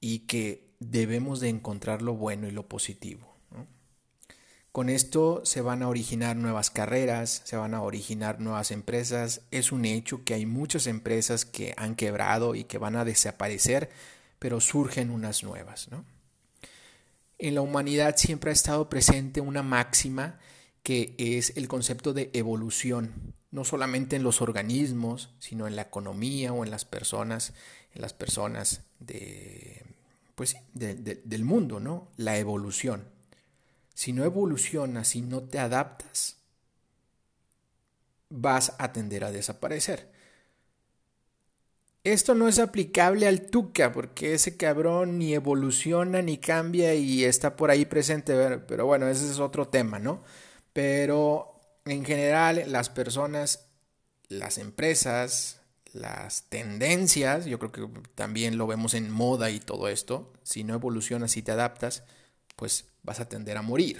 y 0.00 0.20
que 0.20 0.74
debemos 0.80 1.40
de 1.40 1.48
encontrar 1.48 2.02
lo 2.02 2.14
bueno 2.14 2.46
y 2.46 2.50
lo 2.50 2.68
positivo. 2.68 3.27
Con 4.78 4.90
esto 4.90 5.40
se 5.44 5.60
van 5.60 5.82
a 5.82 5.88
originar 5.88 6.36
nuevas 6.36 6.70
carreras, 6.70 7.42
se 7.44 7.56
van 7.56 7.74
a 7.74 7.82
originar 7.82 8.38
nuevas 8.38 8.70
empresas. 8.70 9.40
Es 9.50 9.72
un 9.72 9.84
hecho 9.84 10.22
que 10.22 10.34
hay 10.34 10.46
muchas 10.46 10.86
empresas 10.86 11.44
que 11.44 11.74
han 11.76 11.96
quebrado 11.96 12.54
y 12.54 12.62
que 12.62 12.78
van 12.78 12.94
a 12.94 13.04
desaparecer, 13.04 13.90
pero 14.38 14.60
surgen 14.60 15.10
unas 15.10 15.42
nuevas. 15.42 15.88
En 17.38 17.56
la 17.56 17.60
humanidad 17.60 18.14
siempre 18.18 18.50
ha 18.50 18.52
estado 18.52 18.88
presente 18.88 19.40
una 19.40 19.64
máxima 19.64 20.38
que 20.84 21.16
es 21.18 21.56
el 21.56 21.66
concepto 21.66 22.12
de 22.12 22.30
evolución, 22.32 23.34
no 23.50 23.64
solamente 23.64 24.14
en 24.14 24.22
los 24.22 24.40
organismos, 24.40 25.34
sino 25.40 25.66
en 25.66 25.74
la 25.74 25.82
economía 25.82 26.52
o 26.52 26.62
en 26.62 26.70
las 26.70 26.84
personas, 26.84 27.52
en 27.96 28.00
las 28.00 28.12
personas 28.12 28.82
de, 29.00 29.84
pues, 30.36 30.54
del 30.72 31.44
mundo, 31.44 31.80
¿no? 31.80 32.12
La 32.16 32.38
evolución. 32.38 33.17
Si 33.98 34.12
no 34.12 34.22
evolucionas, 34.22 35.08
si 35.08 35.22
no 35.22 35.42
te 35.42 35.58
adaptas, 35.58 36.36
vas 38.28 38.76
a 38.78 38.92
tender 38.92 39.24
a 39.24 39.32
desaparecer. 39.32 40.08
Esto 42.04 42.36
no 42.36 42.46
es 42.46 42.60
aplicable 42.60 43.26
al 43.26 43.50
Tuca, 43.50 43.90
porque 43.90 44.34
ese 44.34 44.56
cabrón 44.56 45.18
ni 45.18 45.34
evoluciona 45.34 46.22
ni 46.22 46.38
cambia 46.38 46.94
y 46.94 47.24
está 47.24 47.56
por 47.56 47.72
ahí 47.72 47.86
presente, 47.86 48.58
pero 48.68 48.86
bueno, 48.86 49.08
ese 49.08 49.28
es 49.28 49.40
otro 49.40 49.66
tema, 49.66 49.98
¿no? 49.98 50.22
Pero 50.72 51.58
en 51.84 52.04
general 52.04 52.70
las 52.70 52.90
personas, 52.90 53.66
las 54.28 54.58
empresas, 54.58 55.60
las 55.92 56.44
tendencias, 56.44 57.46
yo 57.46 57.58
creo 57.58 57.72
que 57.72 57.88
también 58.14 58.58
lo 58.58 58.68
vemos 58.68 58.94
en 58.94 59.10
moda 59.10 59.50
y 59.50 59.58
todo 59.58 59.88
esto, 59.88 60.32
si 60.44 60.62
no 60.62 60.74
evolucionas 60.74 61.36
y 61.36 61.42
te 61.42 61.50
adaptas, 61.50 62.04
pues 62.54 62.84
vas 63.08 63.20
a 63.20 63.28
tender 63.28 63.56
a 63.56 63.62
morir. 63.62 63.98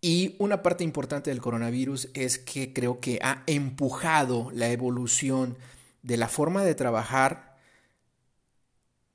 Y 0.00 0.36
una 0.38 0.62
parte 0.62 0.84
importante 0.84 1.30
del 1.30 1.40
coronavirus 1.40 2.08
es 2.14 2.38
que 2.38 2.72
creo 2.72 3.00
que 3.00 3.18
ha 3.22 3.42
empujado 3.46 4.50
la 4.52 4.70
evolución 4.70 5.56
de 6.02 6.16
la 6.16 6.28
forma 6.28 6.64
de 6.64 6.74
trabajar. 6.74 7.56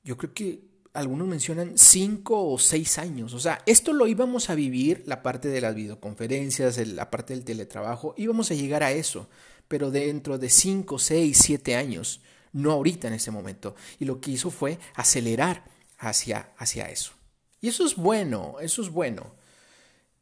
Yo 0.04 0.18
creo 0.18 0.34
que 0.34 0.72
algunos 0.94 1.28
mencionan 1.28 1.78
cinco 1.78 2.46
o 2.50 2.58
seis 2.58 2.98
años. 2.98 3.34
O 3.34 3.40
sea, 3.40 3.62
esto 3.66 3.94
lo 3.94 4.08
íbamos 4.08 4.50
a 4.50 4.56
vivir, 4.56 5.04
la 5.06 5.24
parte 5.24 5.48
de 5.48 5.62
las 5.62 5.76
videoconferencias, 5.76 6.78
la 6.88 7.10
parte 7.10 7.34
del 7.34 7.46
teletrabajo, 7.46 8.14
íbamos 8.18 8.52
a 8.52 8.56
llegar 8.56 8.84
a 8.84 8.92
eso, 8.92 9.30
pero 9.68 9.92
dentro 9.92 10.38
de 10.38 10.50
cinco, 10.50 11.00
seis, 11.00 11.38
siete 11.38 11.76
años, 11.76 12.22
no 12.52 12.72
ahorita 12.72 13.08
en 13.08 13.14
ese 13.14 13.32
momento. 13.32 13.76
Y 14.00 14.06
lo 14.06 14.20
que 14.20 14.32
hizo 14.32 14.52
fue 14.52 14.78
acelerar 14.96 15.64
hacia, 15.98 16.52
hacia 16.58 16.90
eso. 16.90 17.14
Y 17.62 17.68
eso 17.68 17.86
es 17.86 17.96
bueno, 17.96 18.58
eso 18.60 18.82
es 18.82 18.90
bueno. 18.90 19.36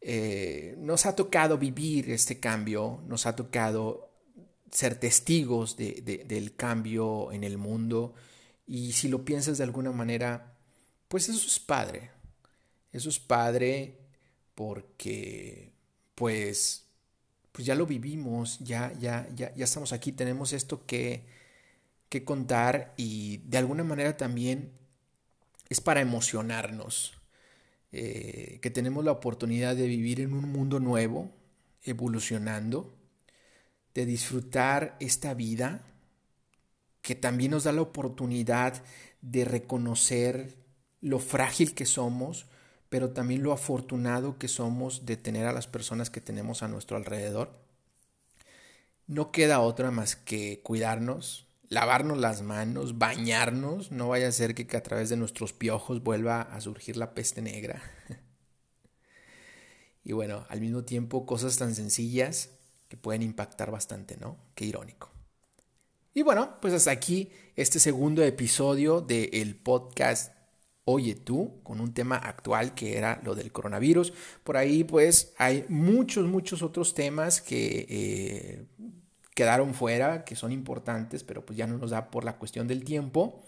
Eh, 0.01 0.75
nos 0.77 1.05
ha 1.05 1.15
tocado 1.15 1.57
vivir 1.57 2.11
este 2.11 2.39
cambio, 2.39 3.01
nos 3.07 3.25
ha 3.25 3.35
tocado 3.35 4.11
ser 4.71 4.99
testigos 4.99 5.75
del 5.77 6.55
cambio 6.55 7.31
en 7.31 7.43
el 7.43 7.57
mundo 7.57 8.13
y 8.67 8.91
si 8.91 9.07
lo 9.07 9.25
piensas 9.25 9.57
de 9.57 9.63
alguna 9.63 9.91
manera, 9.91 10.53
pues 11.07 11.27
eso 11.29 11.47
es 11.47 11.59
padre. 11.59 12.11
Eso 12.91 13.09
es 13.09 13.19
padre 13.19 13.97
porque 14.53 15.71
pues, 16.15 16.85
pues 17.51 17.65
ya 17.65 17.75
lo 17.75 17.85
vivimos, 17.85 18.59
ya, 18.59 18.93
ya, 18.99 19.27
ya, 19.35 19.53
ya 19.55 19.63
estamos 19.63 19.93
aquí, 19.93 20.11
tenemos 20.11 20.53
esto 20.53 20.85
que, 20.85 21.23
que 22.09 22.23
contar 22.23 22.93
y 22.97 23.37
de 23.45 23.57
alguna 23.57 23.83
manera 23.83 24.17
también 24.17 24.71
es 25.69 25.81
para 25.81 26.01
emocionarnos. 26.01 27.18
Eh, 27.91 28.59
que 28.61 28.69
tenemos 28.69 29.03
la 29.03 29.11
oportunidad 29.11 29.75
de 29.75 29.87
vivir 29.87 30.21
en 30.21 30.33
un 30.33 30.51
mundo 30.51 30.79
nuevo, 30.79 31.31
evolucionando, 31.83 32.93
de 33.93 34.05
disfrutar 34.05 34.95
esta 34.99 35.33
vida, 35.33 35.81
que 37.01 37.15
también 37.15 37.51
nos 37.51 37.63
da 37.63 37.71
la 37.71 37.81
oportunidad 37.81 38.83
de 39.21 39.45
reconocer 39.45 40.55
lo 41.01 41.19
frágil 41.19 41.73
que 41.73 41.85
somos, 41.85 42.45
pero 42.89 43.11
también 43.11 43.43
lo 43.43 43.53
afortunado 43.53 44.37
que 44.37 44.47
somos 44.47 45.05
de 45.05 45.17
tener 45.17 45.45
a 45.45 45.53
las 45.53 45.67
personas 45.67 46.09
que 46.09 46.21
tenemos 46.21 46.61
a 46.61 46.67
nuestro 46.67 46.97
alrededor. 46.97 47.51
No 49.07 49.31
queda 49.31 49.61
otra 49.61 49.89
más 49.89 50.15
que 50.15 50.61
cuidarnos, 50.61 51.48
lavarnos 51.69 52.17
las 52.17 52.41
manos, 52.41 52.97
bañarnos, 52.97 53.91
no 53.91 54.09
vaya 54.09 54.27
a 54.27 54.31
ser 54.31 54.55
que, 54.55 54.75
a 54.75 54.83
través 54.83 55.09
de 55.09 55.17
nuestros 55.17 55.53
piojos 55.53 56.03
vuelva 56.03 56.41
a 56.41 56.59
surgir 56.61 56.97
la 56.97 57.13
peste 57.13 57.41
negra. 57.41 57.81
y 60.03 60.11
bueno, 60.11 60.45
al 60.49 60.59
mismo 60.59 60.83
tiempo 60.83 61.25
cosas 61.25 61.57
tan 61.57 61.75
sencillas 61.75 62.49
que 62.87 62.97
pueden 62.97 63.21
impactar 63.21 63.69
bastante, 63.69 64.17
¿no? 64.17 64.37
Qué 64.55 64.65
irónico. 64.65 65.11
Y 66.13 66.23
bueno, 66.23 66.57
pues 66.59 66.73
hasta 66.73 66.89
aquí 66.89 67.31
este 67.55 67.79
segundo 67.79 68.23
episodio 68.23 68.99
del 69.01 69.55
podcast 69.55 70.33
Oye 70.91 71.13
tú, 71.13 71.61
con 71.61 71.81
un 71.81 71.93
tema 71.93 72.15
actual 72.15 72.73
que 72.73 72.97
era 72.97 73.21
lo 73.23 73.35
del 73.35 73.51
coronavirus. 73.51 74.11
Por 74.43 74.57
ahí 74.57 74.83
pues 74.83 75.33
hay 75.37 75.63
muchos, 75.69 76.25
muchos 76.25 76.63
otros 76.63 76.95
temas 76.95 77.41
que 77.41 77.85
eh, 77.87 78.65
quedaron 79.39 79.73
fuera, 79.73 80.25
que 80.25 80.35
son 80.35 80.51
importantes, 80.51 81.23
pero 81.23 81.45
pues 81.45 81.55
ya 81.55 81.65
no 81.65 81.77
nos 81.77 81.91
da 81.91 82.11
por 82.11 82.25
la 82.25 82.37
cuestión 82.37 82.67
del 82.67 82.83
tiempo. 82.83 83.41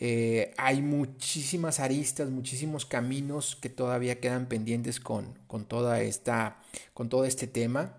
Eh, 0.00 0.52
hay 0.56 0.82
muchísimas 0.82 1.78
aristas, 1.78 2.28
muchísimos 2.28 2.84
caminos 2.84 3.54
que 3.54 3.68
todavía 3.68 4.18
quedan 4.18 4.46
pendientes 4.46 4.98
con, 4.98 5.38
con, 5.46 5.64
toda 5.64 6.02
esta, 6.02 6.60
con 6.92 7.08
todo 7.08 7.24
este 7.24 7.46
tema, 7.46 7.98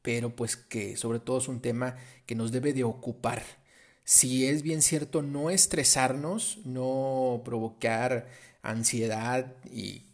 pero 0.00 0.30
pues 0.30 0.54
que 0.54 0.96
sobre 0.96 1.18
todo 1.18 1.38
es 1.38 1.48
un 1.48 1.60
tema 1.60 1.96
que 2.24 2.36
nos 2.36 2.52
debe 2.52 2.72
de 2.72 2.84
ocupar 2.84 3.42
si 4.04 4.46
es 4.46 4.62
bien 4.62 4.82
cierto 4.82 5.20
no 5.20 5.50
estresarnos, 5.50 6.60
no 6.64 7.42
provocar 7.44 8.28
ansiedad 8.62 9.52
y, 9.72 10.04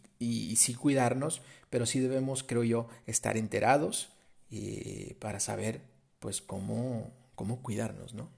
sí 0.55 0.73
cuidarnos, 0.73 1.43
pero 1.69 1.85
sí 1.85 1.99
debemos, 1.99 2.41
creo 2.41 2.63
yo, 2.63 2.87
estar 3.05 3.37
enterados 3.37 4.09
eh, 4.55 5.15
para 5.19 5.39
saber 5.39 5.81
pues 6.19 6.39
cómo, 6.39 7.11
cómo 7.33 7.63
cuidarnos, 7.63 8.13
¿no? 8.13 8.29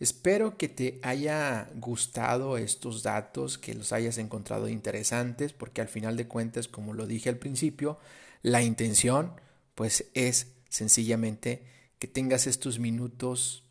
Espero 0.00 0.58
que 0.58 0.68
te 0.68 0.98
haya 1.02 1.70
gustado 1.76 2.58
estos 2.58 3.04
datos, 3.04 3.56
que 3.56 3.72
los 3.72 3.92
hayas 3.92 4.18
encontrado 4.18 4.68
interesantes, 4.68 5.52
porque 5.52 5.80
al 5.80 5.86
final 5.86 6.16
de 6.16 6.26
cuentas, 6.26 6.66
como 6.66 6.94
lo 6.94 7.06
dije 7.06 7.28
al 7.28 7.36
principio, 7.36 7.98
la 8.42 8.60
intención 8.60 9.40
pues 9.76 10.06
es 10.14 10.48
sencillamente 10.68 11.62
que 12.00 12.08
tengas 12.08 12.48
estos 12.48 12.80
minutos 12.80 13.62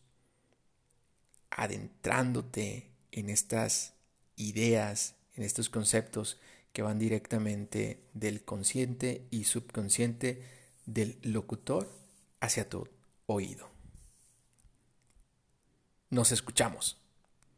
adentrándote 1.50 2.90
en 3.12 3.30
estas 3.30 3.96
ideas, 4.38 5.16
en 5.36 5.44
estos 5.44 5.70
conceptos 5.70 6.40
que 6.72 6.84
van 6.84 7.00
directamente 7.00 8.00
del 8.14 8.44
consciente 8.44 9.28
y 9.30 9.44
subconsciente 9.44 10.42
del 10.86 11.18
locutor 11.24 11.90
hacia 12.40 12.70
tu 12.70 12.88
oído. 13.26 13.70
Nos 16.10 16.32
escuchamos. 16.32 17.05